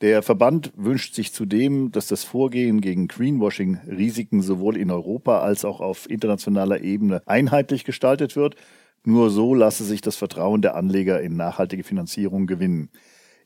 Der 0.00 0.22
Verband 0.22 0.72
wünscht 0.74 1.14
sich 1.14 1.32
zudem, 1.32 1.92
dass 1.92 2.08
das 2.08 2.24
Vorgehen 2.24 2.80
gegen 2.80 3.06
Greenwashing-Risiken 3.06 4.42
sowohl 4.42 4.76
in 4.76 4.90
Europa 4.90 5.42
als 5.42 5.64
auch 5.64 5.80
auf 5.80 6.10
internationaler 6.10 6.80
Ebene 6.80 7.22
einheitlich 7.24 7.84
gestaltet 7.84 8.34
wird. 8.34 8.56
Nur 9.04 9.30
so 9.30 9.54
lasse 9.54 9.84
sich 9.84 10.00
das 10.00 10.16
Vertrauen 10.16 10.62
der 10.62 10.76
Anleger 10.76 11.20
in 11.20 11.36
nachhaltige 11.36 11.82
Finanzierung 11.82 12.46
gewinnen. 12.46 12.90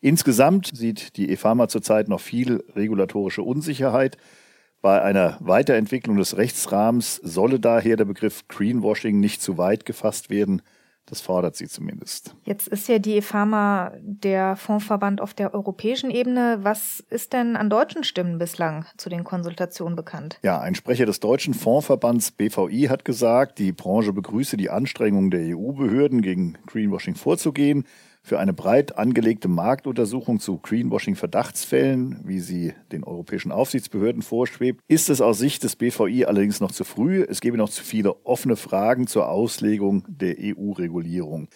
Insgesamt 0.01 0.71
sieht 0.75 1.17
die 1.17 1.31
EFAMA 1.31 1.69
zurzeit 1.69 2.09
noch 2.09 2.21
viel 2.21 2.63
regulatorische 2.75 3.43
Unsicherheit. 3.43 4.19
Bei 4.83 5.01
einer 5.01 5.39
Weiterentwicklung 5.41 6.19
des 6.19 6.37
Rechtsrahmens 6.37 7.17
solle 7.17 7.59
daher 7.59 7.97
der 7.97 8.05
Begriff 8.05 8.47
Greenwashing 8.49 9.19
nicht 9.19 9.41
zu 9.41 9.57
weit 9.57 9.87
gefasst 9.87 10.29
werden. 10.29 10.61
Das 11.07 11.21
fordert 11.21 11.55
sie 11.55 11.69
zumindest. 11.69 12.35
Jetzt 12.45 12.67
ist 12.67 12.89
ja 12.89 12.99
die 12.99 13.19
EFAMA 13.19 13.93
der 14.01 14.57
Fondsverband 14.57 15.21
auf 15.21 15.35
der 15.35 15.55
europäischen 15.55 16.11
Ebene. 16.11 16.59
Was 16.63 16.99
ist 17.11 17.33
denn 17.33 17.55
an 17.55 17.71
deutschen 17.71 18.03
Stimmen 18.03 18.39
bislang 18.39 18.87
zu 18.97 19.09
den 19.09 19.23
Konsultationen 19.23 19.95
bekannt? 19.95 20.41
Ja, 20.43 20.61
ein 20.61 20.75
Sprecher 20.75 21.07
des 21.07 21.21
deutschen 21.21 21.55
Fondsverbands 21.55 22.33
BVI 22.33 22.89
hat 22.89 23.05
gesagt, 23.05 23.61
die 23.61 23.71
Branche 23.71 24.13
begrüße 24.13 24.57
die 24.57 24.69
Anstrengungen 24.69 25.31
der 25.31 25.57
EU-Behörden 25.57 26.23
gegen 26.23 26.59
Greenwashing 26.67 27.15
vorzugehen. 27.15 27.85
Für 28.27 28.41
eine 28.41 28.53
breit 28.53 28.99
angelegte 28.99 29.47
Marktuntersuchung 29.47 30.41
zu 30.41 30.59
Greenwashing-Verdachtsfällen, 30.59 32.23
wie 32.25 32.41
sie 32.41 32.73
den 32.91 33.05
europäischen 33.05 33.53
Aufsichtsbehörden 33.53 34.21
vorschwebt, 34.21 34.81
ist 34.89 35.11
es 35.11 35.21
aus 35.21 35.39
Sicht 35.39 35.63
des 35.63 35.77
BVI 35.77 36.25
allerdings 36.25 36.59
noch 36.59 36.73
zu 36.73 36.83
früh. 36.83 37.23
Es 37.23 37.41
gebe 37.41 37.57
noch 37.57 37.69
zu 37.69 37.85
viele 37.85 38.27
offene 38.27 38.57
Fragen 38.57 39.07
zur 39.07 39.29
Auslegung 39.29 40.03
der 40.09 40.35
EU-Regulierung. 40.41 41.47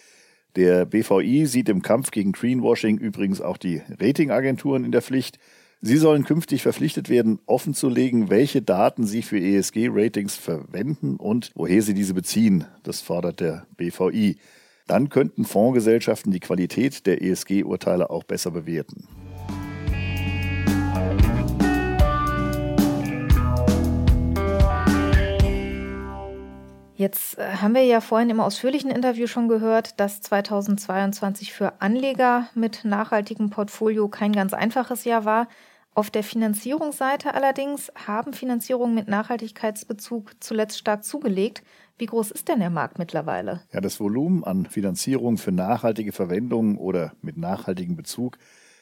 Der 0.55 0.85
BVI 0.85 1.45
sieht 1.45 1.67
im 1.67 1.81
Kampf 1.81 2.09
gegen 2.09 2.31
Greenwashing 2.31 2.99
übrigens 2.99 3.41
auch 3.41 3.57
die 3.57 3.81
Ratingagenturen 3.99 4.85
in 4.85 4.93
der 4.93 5.01
Pflicht. 5.01 5.39
Sie 5.81 5.97
sollen 5.97 6.23
künftig 6.23 6.61
verpflichtet 6.61 7.09
werden, 7.09 7.39
offenzulegen, 7.47 8.29
welche 8.29 8.61
Daten 8.61 9.05
sie 9.05 9.23
für 9.23 9.41
ESG-Ratings 9.41 10.37
verwenden 10.37 11.17
und 11.17 11.51
woher 11.53 11.81
sie 11.81 11.93
diese 11.93 12.13
beziehen. 12.13 12.63
Das 12.83 13.01
fordert 13.01 13.41
der 13.41 13.67
BVI. 13.75 14.37
Dann 14.91 15.07
könnten 15.07 15.45
Fondsgesellschaften 15.45 16.33
die 16.33 16.41
Qualität 16.41 17.05
der 17.05 17.21
ESG-Urteile 17.21 18.09
auch 18.09 18.25
besser 18.25 18.51
bewerten. 18.51 19.07
Jetzt 26.97 27.39
äh, 27.39 27.43
haben 27.61 27.73
wir 27.73 27.85
ja 27.85 28.01
vorhin 28.01 28.29
im 28.29 28.41
ausführlichen 28.41 28.91
Interview 28.91 29.27
schon 29.27 29.47
gehört, 29.47 29.97
dass 29.97 30.19
2022 30.19 31.53
für 31.53 31.79
Anleger 31.79 32.49
mit 32.53 32.83
nachhaltigem 32.83 33.49
Portfolio 33.49 34.09
kein 34.09 34.33
ganz 34.33 34.51
einfaches 34.51 35.05
Jahr 35.05 35.23
war. 35.23 35.47
Auf 35.93 36.09
der 36.09 36.23
Finanzierungsseite 36.23 37.33
allerdings 37.33 37.93
haben 38.07 38.33
Finanzierungen 38.33 38.93
mit 38.93 39.07
Nachhaltigkeitsbezug 39.07 40.31
zuletzt 40.41 40.77
stark 40.77 41.05
zugelegt. 41.05 41.63
Wie 42.01 42.07
groß 42.07 42.31
ist 42.31 42.47
denn 42.47 42.57
der 42.57 42.71
Markt 42.71 42.97
mittlerweile? 42.97 43.61
Ja, 43.71 43.79
das 43.79 43.99
Volumen 43.99 44.43
an 44.43 44.65
Finanzierung 44.65 45.37
für 45.37 45.51
nachhaltige 45.51 46.11
Verwendung 46.11 46.79
oder 46.79 47.13
mit 47.21 47.37
nachhaltigem 47.37 47.95
Bezug 47.95 48.39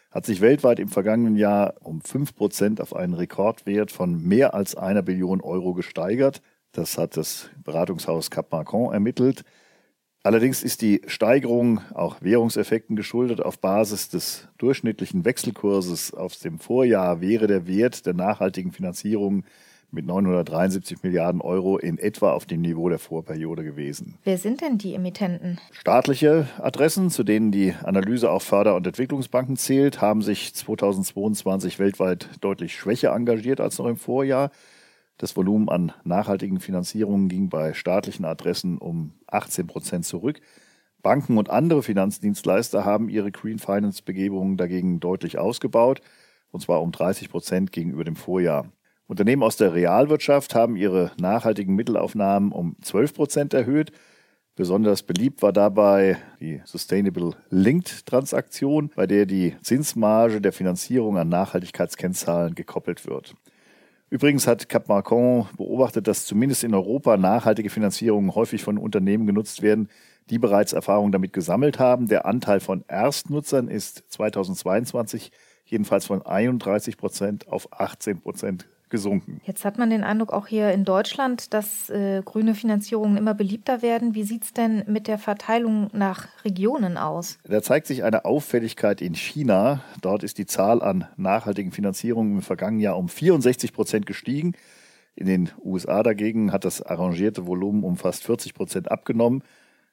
hat 0.10 0.26
sich 0.26 0.40
weltweit 0.40 0.80
im 0.80 0.88
vergangenen 0.88 1.36
Jahr 1.36 1.74
um 1.82 2.00
5% 2.00 2.80
auf 2.80 2.96
einen 2.96 3.14
Rekordwert 3.14 3.92
von 3.92 4.24
mehr 4.24 4.54
als 4.54 4.76
einer 4.76 5.02
Billion 5.02 5.42
Euro 5.42 5.74
gesteigert. 5.74 6.42
Das 6.72 6.98
hat 6.98 7.18
das 7.18 7.50
Beratungshaus 7.62 8.32
Cap 8.32 8.54
Marcon 8.54 8.94
ermittelt. 8.94 9.44
Allerdings 10.24 10.64
ist 10.64 10.82
die 10.82 11.02
Steigerung 11.08 11.82
auch 11.94 12.22
Währungseffekten 12.22 12.96
geschuldet. 12.96 13.42
Auf 13.42 13.60
Basis 13.60 14.08
des 14.08 14.48
durchschnittlichen 14.60 15.26
Wechselkurses 15.26 16.14
aus 16.14 16.40
dem 16.40 16.58
Vorjahr 16.58 17.20
wäre 17.20 17.48
der 17.48 17.68
Wert 17.68 18.06
der 18.06 18.14
nachhaltigen 18.14 18.72
Finanzierung 18.72 19.44
mit 19.92 20.06
973 20.06 21.04
Milliarden 21.04 21.42
Euro 21.42 21.78
in 21.78 21.98
etwa 21.98 22.32
auf 22.34 22.46
dem 22.46 22.62
Niveau 22.62 22.90
der 22.90 23.00
Vorperiode 23.00 23.64
gewesen. 23.64 24.18
Wer 24.24 24.38
sind 24.38 24.62
denn 24.62 24.78
die 24.78 24.94
Emittenten? 24.94 25.60
Staatliche 25.72 26.48
Adressen, 26.58 27.10
zu 27.10 27.24
denen 27.24 27.52
die 27.52 27.74
Analyse 27.84 28.32
auch 28.32 28.42
Förder- 28.42 28.76
und 28.76 28.86
Entwicklungsbanken 28.86 29.58
zählt, 29.58 30.02
haben 30.02 30.22
sich 30.22 30.54
2022 30.54 31.80
weltweit 31.80 32.30
deutlich 32.42 32.76
schwächer 32.76 33.14
engagiert 33.14 33.60
als 33.62 33.78
noch 33.78 33.88
im 33.88 33.98
Vorjahr. 33.98 34.52
Das 35.18 35.36
Volumen 35.36 35.68
an 35.68 35.92
nachhaltigen 36.06 36.60
Finanzierungen 36.60 37.28
ging 37.28 37.50
bei 37.50 37.74
staatlichen 37.74 38.26
Adressen 38.26 38.78
um 38.78 39.14
18 39.28 39.68
Prozent 39.68 40.06
zurück. 40.06 40.40
Banken 41.02 41.38
und 41.38 41.50
andere 41.50 41.84
Finanzdienstleister 41.84 42.86
haben 42.86 43.10
ihre 43.10 43.32
Green 43.32 43.60
Finance 43.60 44.02
Begebungen 44.04 44.58
dagegen 44.58 45.00
deutlich 45.00 45.38
ausgebaut, 45.38 46.02
und 46.52 46.62
zwar 46.62 46.82
um 46.82 46.92
30 46.92 47.30
Prozent 47.30 47.72
gegenüber 47.72 48.04
dem 48.04 48.16
Vorjahr. 48.16 48.72
Unternehmen 49.10 49.42
aus 49.42 49.58
der 49.58 49.74
Realwirtschaft 49.74 50.54
haben 50.54 50.76
ihre 50.76 51.12
nachhaltigen 51.20 51.74
Mittelaufnahmen 51.74 52.52
um 52.52 52.76
12 52.84 53.16
Prozent 53.16 53.54
erhöht. 53.56 53.92
Besonders 54.56 55.02
beliebt 55.02 55.42
war 55.42 55.52
dabei 55.52 56.18
die 56.40 56.62
Sustainable 56.64 57.32
Linked 57.50 58.06
Transaktion, 58.06 58.92
bei 58.96 59.08
der 59.08 59.26
die 59.26 59.56
Zinsmarge 59.64 60.42
der 60.42 60.54
Finanzierung 60.54 61.18
an 61.18 61.28
Nachhaltigkeitskennzahlen 61.28 62.54
gekoppelt 62.54 63.08
wird. 63.08 63.34
Übrigens 64.12 64.46
hat 64.46 64.70
Cap 64.70 64.88
Marcon 64.88 65.48
beobachtet, 65.58 66.08
dass 66.08 66.28
zumindest 66.28 66.64
in 66.64 66.76
Europa 66.76 67.18
nachhaltige 67.18 67.72
Finanzierungen 67.72 68.36
häufig 68.36 68.62
von 68.62 68.78
Unternehmen 68.78 69.26
genutzt 69.26 69.64
werden, 69.64 69.90
die 70.30 70.38
bereits 70.38 70.74
Erfahrung 70.74 71.12
damit 71.12 71.34
gesammelt 71.34 71.80
haben. 71.80 72.10
Der 72.10 72.28
Anteil 72.28 72.60
von 72.60 72.86
Erstnutzern 72.88 73.70
ist 73.70 74.04
2022 74.10 75.32
jedenfalls 75.66 76.06
von 76.06 76.22
31 76.22 76.96
Prozent 76.96 77.48
auf 77.48 77.74
18 77.74 78.22
Prozent 78.22 78.68
gesunken. 78.90 79.42
Jetzt 79.46 79.66
hat 79.66 79.78
man 79.78 79.90
den 79.90 80.04
Eindruck 80.04 80.34
auch 80.34 80.48
hier 80.48 80.72
in 80.72 80.86
Deutschland, 80.86 81.54
dass 81.54 81.90
äh, 81.90 82.22
grüne 82.24 82.56
Finanzierungen 82.56 83.18
immer 83.18 83.34
beliebter 83.34 83.82
werden. 83.82 84.16
Wie 84.16 84.24
sieht 84.24 84.44
es 84.44 84.54
denn 84.54 84.84
mit 84.88 85.08
der 85.08 85.18
Verteilung 85.18 85.90
nach 85.94 86.28
Regionen 86.44 86.98
aus? 86.98 87.38
Da 87.48 87.62
zeigt 87.62 87.88
sich 87.88 88.04
eine 88.04 88.26
Auffälligkeit 88.26 89.02
in 89.02 89.16
China. 89.16 89.82
Dort 90.02 90.24
ist 90.24 90.38
die 90.38 90.46
Zahl 90.46 90.82
an 90.82 91.08
nachhaltigen 91.18 91.72
Finanzierungen 91.72 92.38
im 92.38 92.42
vergangenen 92.42 92.82
Jahr 92.82 92.98
um 92.98 93.10
64 93.10 93.74
Prozent 93.74 94.06
gestiegen. 94.06 94.54
In 95.16 95.28
den 95.28 95.50
USA 95.64 96.02
dagegen 96.02 96.52
hat 96.52 96.66
das 96.66 96.82
arrangierte 96.82 97.46
Volumen 97.46 97.84
um 97.84 97.98
fast 97.98 98.24
40 98.24 98.54
Prozent 98.54 98.92
abgenommen. 98.92 99.44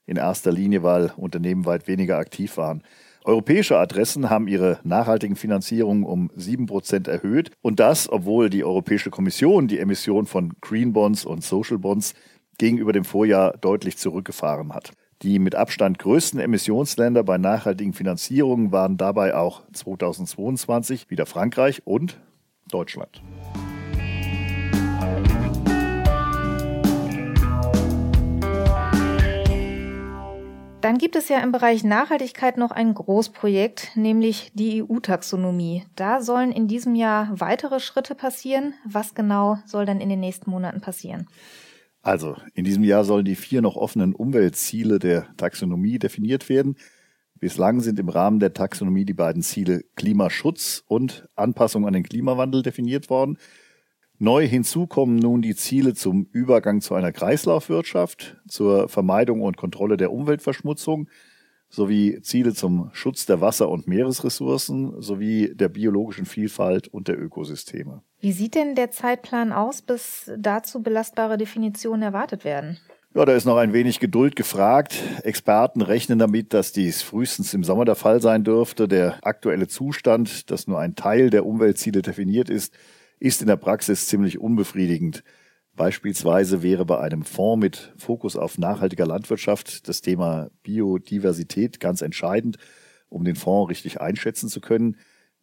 In 0.07 0.17
erster 0.17 0.53
Linie, 0.53 0.85
weil 0.85 1.13
Unternehmen 1.17 1.65
weit 1.65 1.89
weniger 1.89 2.19
aktiv 2.19 2.57
waren. 2.57 2.83
Europäische 3.27 3.77
Adressen 3.77 4.31
haben 4.31 4.47
ihre 4.47 4.79
nachhaltigen 4.85 5.35
Finanzierungen 5.35 6.05
um 6.05 6.31
sieben 6.37 6.67
Prozent 6.67 7.09
erhöht. 7.09 7.51
Und 7.61 7.81
das, 7.81 8.09
obwohl 8.09 8.51
die 8.51 8.63
Europäische 8.63 9.11
Kommission 9.11 9.67
die 9.67 9.81
Emission 9.81 10.27
von 10.27 10.53
Green 10.61 10.93
Bonds 10.93 11.25
und 11.25 11.43
Social 11.43 11.79
Bonds 11.79 12.15
gegenüber 12.57 12.93
dem 12.93 13.05
Vorjahr 13.05 13.57
deutlich 13.59 13.99
zurückgefahren 13.99 14.73
hat. 14.73 14.93
Die 15.23 15.41
mit 15.41 15.57
Abstand 15.57 15.99
größten 15.99 16.39
Emissionsländer 16.39 17.25
bei 17.25 17.37
nachhaltigen 17.37 17.95
Finanzierungen 17.95 18.71
waren 18.71 18.97
dabei 18.97 19.35
auch 19.35 19.63
2022 19.73 21.11
wieder 21.11 21.27
Frankreich 21.27 21.83
und 21.85 22.21
Deutschland. 22.71 23.23
Dann 30.87 30.99
gibt 30.99 31.17
es 31.17 31.29
ja 31.29 31.41
im 31.41 31.51
Bereich 31.51 31.83
Nachhaltigkeit 31.83 32.59
noch 32.59 32.71
ein 32.71 32.95
Großprojekt, 32.95 33.97
nämlich 33.97 34.53
die 34.55 34.85
EU-Taxonomie. 34.85 35.83
Da 35.97 36.23
sollen 36.23 36.53
in 36.53 36.69
diesem 36.69 36.95
Jahr 36.95 37.29
weitere 37.41 37.81
Schritte 37.81 38.15
passieren. 38.15 38.75
Was 38.85 39.17
genau 39.17 39.59
soll 39.67 39.85
dann 39.85 40.01
in 40.01 40.09
den 40.09 40.21
nächsten 40.21 40.49
Monaten 40.49 40.81
passieren? 40.81 41.27
Also, 42.03 42.37
in 42.55 42.65
diesem 42.65 42.85
Jahr 42.85 43.03
sollen 43.03 43.25
die 43.25 43.35
vier 43.35 43.63
noch 43.63 43.75
offenen 43.75 44.15
Umweltziele 44.15 45.01
der 45.01 45.27
Taxonomie 45.37 45.99
definiert 45.99 46.49
werden. 46.49 46.77
Bislang 47.35 47.81
sind 47.81 47.99
im 47.99 48.09
Rahmen 48.09 48.39
der 48.39 48.53
Taxonomie 48.53 49.05
die 49.05 49.13
beiden 49.13 49.43
Ziele 49.43 49.83
Klimaschutz 49.97 50.85
und 50.87 51.29
Anpassung 51.35 51.89
an 51.89 51.95
den 51.95 52.05
Klimawandel 52.05 52.63
definiert 52.63 53.11
worden. 53.11 53.39
Neu 54.19 54.47
hinzu 54.47 54.87
kommen 54.87 55.17
nun 55.17 55.43
die 55.43 55.55
Ziele 55.55 55.95
zum 55.95 56.27
Übergang 56.33 56.81
zu 56.81 56.95
einer 56.95 57.13
Kreislaufwirtschaft, 57.13 58.37
zur 58.49 58.89
Vermeidung 58.89 59.43
und 59.43 59.57
Kontrolle 59.57 59.97
der 59.97 60.13
Umweltverschmutzung 60.13 61.09
sowie 61.69 62.21
Ziele 62.23 62.55
zum 62.55 62.91
Schutz 62.93 63.27
der 63.27 63.41
Wasser- 63.41 63.69
und 63.69 63.87
Meeresressourcen 63.89 65.03
sowie 65.03 65.53
der 65.55 65.69
biologischen 65.69 66.25
Vielfalt 66.25 66.89
und 66.89 67.09
der 67.09 67.21
Ökosysteme. 67.21 68.03
Wie 68.21 68.33
sieht 68.33 68.55
denn 68.55 68.75
der 68.75 68.91
Zeitplan 68.91 69.53
aus, 69.53 69.83
bis 69.83 70.31
dazu 70.39 70.83
belastbare 70.83 71.37
Definitionen 71.37 72.03
erwartet 72.03 72.45
werden? 72.45 72.79
Ja, 73.15 73.25
da 73.25 73.35
ist 73.35 73.47
noch 73.47 73.57
ein 73.57 73.73
wenig 73.73 73.99
Geduld 73.99 74.37
gefragt. 74.37 75.03
Experten 75.23 75.81
rechnen 75.81 76.19
damit, 76.19 76.53
dass 76.53 76.73
dies 76.73 77.03
frühestens 77.03 77.55
im 77.55 77.65
Sommer 77.65 77.85
der 77.85 77.95
Fall 77.95 78.21
sein 78.21 78.45
dürfte. 78.45 78.89
Der 78.89 79.19
aktuelle 79.23 79.69
Zustand, 79.69 80.51
dass 80.51 80.67
nur 80.67 80.79
ein 80.79 80.97
Teil 80.97 81.31
der 81.31 81.47
Umweltziele 81.47 82.03
definiert 82.03 82.51
ist, 82.51 82.75
ist 83.19 83.41
in 83.41 83.49
der 83.49 83.57
Praxis 83.57 84.07
ziemlich 84.07 84.39
unbefriedigend. 84.39 85.23
Beispielsweise 85.75 86.63
wäre 86.63 86.87
bei 86.87 86.99
einem 86.99 87.23
Fonds 87.23 87.61
mit 87.61 87.95
Fokus 87.99 88.37
auf 88.37 88.57
nachhaltiger 88.57 89.07
Landwirtschaft 89.07 89.89
das 89.89 90.01
Thema 90.01 90.49
Biodiversität 90.63 91.81
ganz 91.81 92.01
entscheidend, 92.01 92.57
um 93.09 93.25
den 93.25 93.37
Fonds 93.37 93.71
richtig 93.71 94.01
einschätzen 94.01 94.49
zu 94.49 94.61
können. 94.61 94.97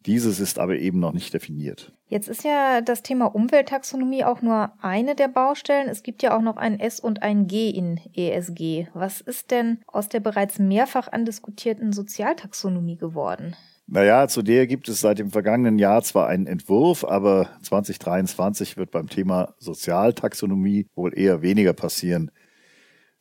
Dieses 0.06 0.38
ist 0.38 0.58
aber 0.58 0.76
eben 0.76 0.98
noch 0.98 1.12
nicht 1.12 1.32
definiert. 1.32 1.92
Jetzt 2.08 2.28
ist 2.28 2.44
ja 2.44 2.82
das 2.82 3.02
Thema 3.02 3.26
Umwelttaxonomie 3.26 4.24
auch 4.24 4.42
nur 4.42 4.72
eine 4.82 5.14
der 5.14 5.28
Baustellen. 5.28 5.88
Es 5.88 6.02
gibt 6.02 6.22
ja 6.22 6.36
auch 6.36 6.42
noch 6.42 6.56
ein 6.58 6.78
S 6.78 7.00
und 7.00 7.22
ein 7.22 7.46
G 7.46 7.70
in 7.70 7.98
ESG. 8.12 8.88
Was 8.92 9.22
ist 9.22 9.50
denn 9.50 9.80
aus 9.86 10.10
der 10.10 10.20
bereits 10.20 10.58
mehrfach 10.58 11.08
andiskutierten 11.08 11.92
Sozialtaxonomie 11.92 12.98
geworden? 12.98 13.56
Naja, 13.86 14.28
zu 14.28 14.42
der 14.42 14.66
gibt 14.66 14.88
es 14.88 15.00
seit 15.00 15.18
dem 15.18 15.30
vergangenen 15.30 15.78
Jahr 15.78 16.02
zwar 16.02 16.26
einen 16.26 16.46
Entwurf, 16.46 17.04
aber 17.04 17.50
2023 17.62 18.78
wird 18.78 18.90
beim 18.90 19.08
Thema 19.08 19.54
Sozialtaxonomie 19.58 20.88
wohl 20.94 21.16
eher 21.16 21.42
weniger 21.42 21.74
passieren. 21.74 22.30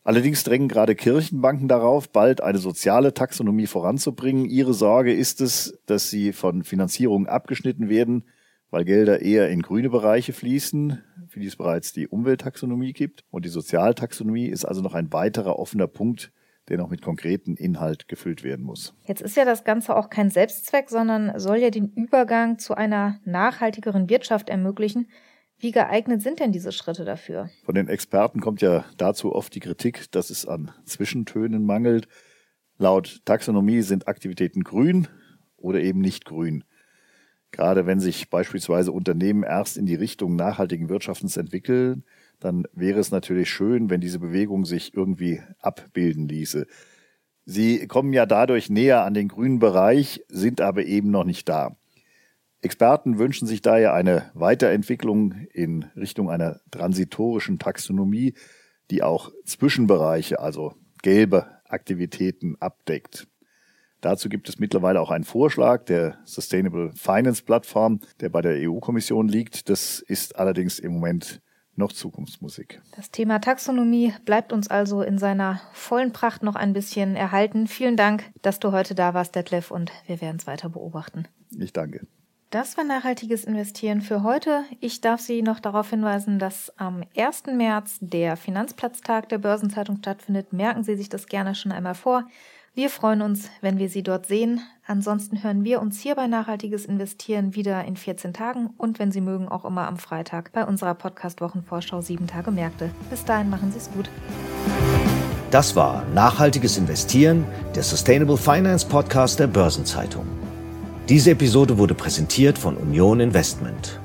Allerdings 0.05 0.43
drängen 0.43 0.69
gerade 0.69 0.95
Kirchenbanken 0.95 1.67
darauf, 1.67 2.09
bald 2.09 2.41
eine 2.41 2.59
soziale 2.59 3.13
Taxonomie 3.13 3.67
voranzubringen. 3.67 4.45
Ihre 4.45 4.73
Sorge 4.73 5.13
ist 5.13 5.41
es, 5.41 5.79
dass 5.85 6.09
sie 6.09 6.33
von 6.33 6.63
Finanzierungen 6.63 7.27
abgeschnitten 7.27 7.89
werden, 7.89 8.25
weil 8.69 8.85
Gelder 8.85 9.21
eher 9.21 9.49
in 9.49 9.61
grüne 9.61 9.89
Bereiche 9.89 10.33
fließen, 10.33 11.01
für 11.27 11.39
die 11.39 11.47
es 11.47 11.55
bereits 11.57 11.93
die 11.93 12.07
Umwelttaxonomie 12.07 12.93
gibt. 12.93 13.23
Und 13.31 13.45
die 13.45 13.49
Sozialtaxonomie 13.49 14.47
ist 14.47 14.65
also 14.65 14.81
noch 14.81 14.93
ein 14.93 15.11
weiterer 15.13 15.59
offener 15.59 15.87
Punkt, 15.87 16.31
der 16.69 16.77
noch 16.77 16.89
mit 16.89 17.01
konkreten 17.01 17.55
Inhalt 17.55 18.07
gefüllt 18.07 18.43
werden 18.43 18.65
muss. 18.65 18.93
Jetzt 19.05 19.21
ist 19.21 19.35
ja 19.35 19.45
das 19.45 19.63
Ganze 19.63 19.95
auch 19.95 20.09
kein 20.09 20.29
Selbstzweck, 20.29 20.89
sondern 20.89 21.37
soll 21.39 21.57
ja 21.57 21.69
den 21.69 21.91
Übergang 21.93 22.57
zu 22.57 22.75
einer 22.75 23.19
nachhaltigeren 23.25 24.09
Wirtschaft 24.09 24.49
ermöglichen. 24.49 25.07
Wie 25.57 25.71
geeignet 25.71 26.21
sind 26.21 26.39
denn 26.39 26.51
diese 26.51 26.71
Schritte 26.71 27.05
dafür? 27.05 27.49
Von 27.63 27.75
den 27.75 27.87
Experten 27.87 28.41
kommt 28.41 28.61
ja 28.61 28.85
dazu 28.97 29.33
oft 29.33 29.53
die 29.55 29.59
Kritik, 29.59 30.11
dass 30.11 30.29
es 30.29 30.45
an 30.45 30.71
Zwischentönen 30.85 31.65
mangelt. 31.65 32.07
Laut 32.77 33.21
Taxonomie 33.25 33.81
sind 33.81 34.07
Aktivitäten 34.07 34.63
grün 34.63 35.07
oder 35.57 35.79
eben 35.81 35.99
nicht 36.01 36.25
grün. 36.25 36.63
Gerade 37.51 37.85
wenn 37.85 37.99
sich 37.99 38.29
beispielsweise 38.29 38.91
Unternehmen 38.91 39.43
erst 39.43 39.77
in 39.77 39.85
die 39.85 39.95
Richtung 39.95 40.35
nachhaltigen 40.35 40.89
Wirtschaftens 40.89 41.37
entwickeln, 41.37 42.03
dann 42.39 42.65
wäre 42.73 42.99
es 42.99 43.11
natürlich 43.11 43.49
schön, 43.49 43.89
wenn 43.89 44.01
diese 44.01 44.19
Bewegung 44.19 44.65
sich 44.65 44.93
irgendwie 44.93 45.41
abbilden 45.59 46.27
ließe. 46.27 46.67
Sie 47.45 47.87
kommen 47.87 48.13
ja 48.13 48.25
dadurch 48.25 48.69
näher 48.69 49.03
an 49.03 49.13
den 49.13 49.27
grünen 49.27 49.59
Bereich, 49.59 50.23
sind 50.29 50.61
aber 50.61 50.85
eben 50.85 51.11
noch 51.11 51.25
nicht 51.25 51.49
da. 51.49 51.75
Experten 52.61 53.17
wünschen 53.17 53.45
sich 53.45 53.61
daher 53.61 53.93
eine 53.93 54.31
Weiterentwicklung 54.33 55.33
in 55.51 55.85
Richtung 55.97 56.29
einer 56.29 56.61
transitorischen 56.71 57.59
Taxonomie, 57.59 58.35
die 58.89 59.03
auch 59.03 59.31
Zwischenbereiche, 59.45 60.39
also 60.39 60.73
gelbe 61.01 61.47
Aktivitäten 61.65 62.55
abdeckt. 62.59 63.27
Dazu 63.99 64.29
gibt 64.29 64.47
es 64.49 64.59
mittlerweile 64.59 65.01
auch 65.01 65.11
einen 65.11 65.23
Vorschlag 65.23 65.85
der 65.85 66.17
Sustainable 66.25 66.91
Finance 66.93 67.43
Plattform, 67.43 67.99
der 68.19 68.29
bei 68.29 68.41
der 68.41 68.69
EU-Kommission 68.69 69.27
liegt. 69.27 69.69
Das 69.69 69.99
ist 69.99 70.37
allerdings 70.37 70.79
im 70.79 70.93
Moment 70.93 71.41
noch 71.75 71.91
Zukunftsmusik. 71.91 72.81
Das 72.95 73.11
Thema 73.11 73.39
Taxonomie 73.39 74.13
bleibt 74.25 74.53
uns 74.53 74.67
also 74.67 75.01
in 75.01 75.17
seiner 75.17 75.61
vollen 75.73 76.13
Pracht 76.13 76.43
noch 76.43 76.55
ein 76.55 76.73
bisschen 76.73 77.15
erhalten. 77.15 77.67
Vielen 77.67 77.97
Dank, 77.97 78.31
dass 78.41 78.59
du 78.59 78.71
heute 78.71 78.95
da 78.95 79.13
warst, 79.13 79.35
Detlef, 79.35 79.71
und 79.71 79.91
wir 80.05 80.21
werden 80.21 80.37
es 80.37 80.47
weiter 80.47 80.69
beobachten. 80.69 81.27
Ich 81.57 81.73
danke. 81.73 82.05
Das 82.53 82.77
war 82.77 82.83
nachhaltiges 82.83 83.45
Investieren 83.45 84.01
für 84.01 84.21
heute. 84.21 84.63
Ich 84.79 85.01
darf 85.01 85.19
Sie 85.19 85.41
noch 85.41 85.59
darauf 85.59 85.89
hinweisen, 85.89 86.37
dass 86.37 86.71
am 86.77 87.03
1. 87.17 87.47
März 87.47 87.97
der 87.99 88.37
Finanzplatztag 88.37 89.27
der 89.29 89.39
Börsenzeitung 89.39 89.97
stattfindet. 89.97 90.53
Merken 90.53 90.83
Sie 90.83 90.95
sich 90.95 91.09
das 91.09 91.25
gerne 91.25 91.55
schon 91.55 91.71
einmal 91.71 91.95
vor. 91.95 92.27
Wir 92.75 92.89
freuen 92.89 93.21
uns, 93.21 93.49
wenn 93.61 93.77
wir 93.77 93.87
Sie 93.87 94.01
dort 94.01 94.25
sehen. 94.25 94.59
Ansonsten 94.87 95.43
hören 95.43 95.63
wir 95.63 95.79
uns 95.79 95.99
hier 95.99 96.15
bei 96.15 96.25
Nachhaltiges 96.25 96.85
Investieren 96.85 97.53
wieder 97.53 97.85
in 97.85 97.95
14 97.95 98.33
Tagen 98.33 98.71
und 98.79 98.97
wenn 98.97 99.11
Sie 99.11 99.21
mögen 99.21 99.47
auch 99.47 99.63
immer 99.63 99.87
am 99.87 99.97
Freitag 99.97 100.51
bei 100.53 100.65
unserer 100.65 100.95
Podcast-Wochenvorschau 100.95 102.01
7 102.01 102.25
Tage 102.25 102.49
Märkte. 102.49 102.89
Bis 103.11 103.23
dahin 103.25 103.51
machen 103.51 103.71
Sie 103.71 103.77
es 103.77 103.91
gut. 103.91 104.09
Das 105.51 105.75
war 105.75 106.03
Nachhaltiges 106.15 106.79
Investieren, 106.79 107.45
der 107.75 107.83
Sustainable 107.83 108.37
Finance 108.37 108.87
Podcast 108.87 109.39
der 109.39 109.45
Börsenzeitung. 109.45 110.25
Diese 111.09 111.29
Episode 111.29 111.77
wurde 111.77 111.93
präsentiert 111.93 112.57
von 112.57 112.75
Union 112.75 113.19
Investment. 113.19 113.99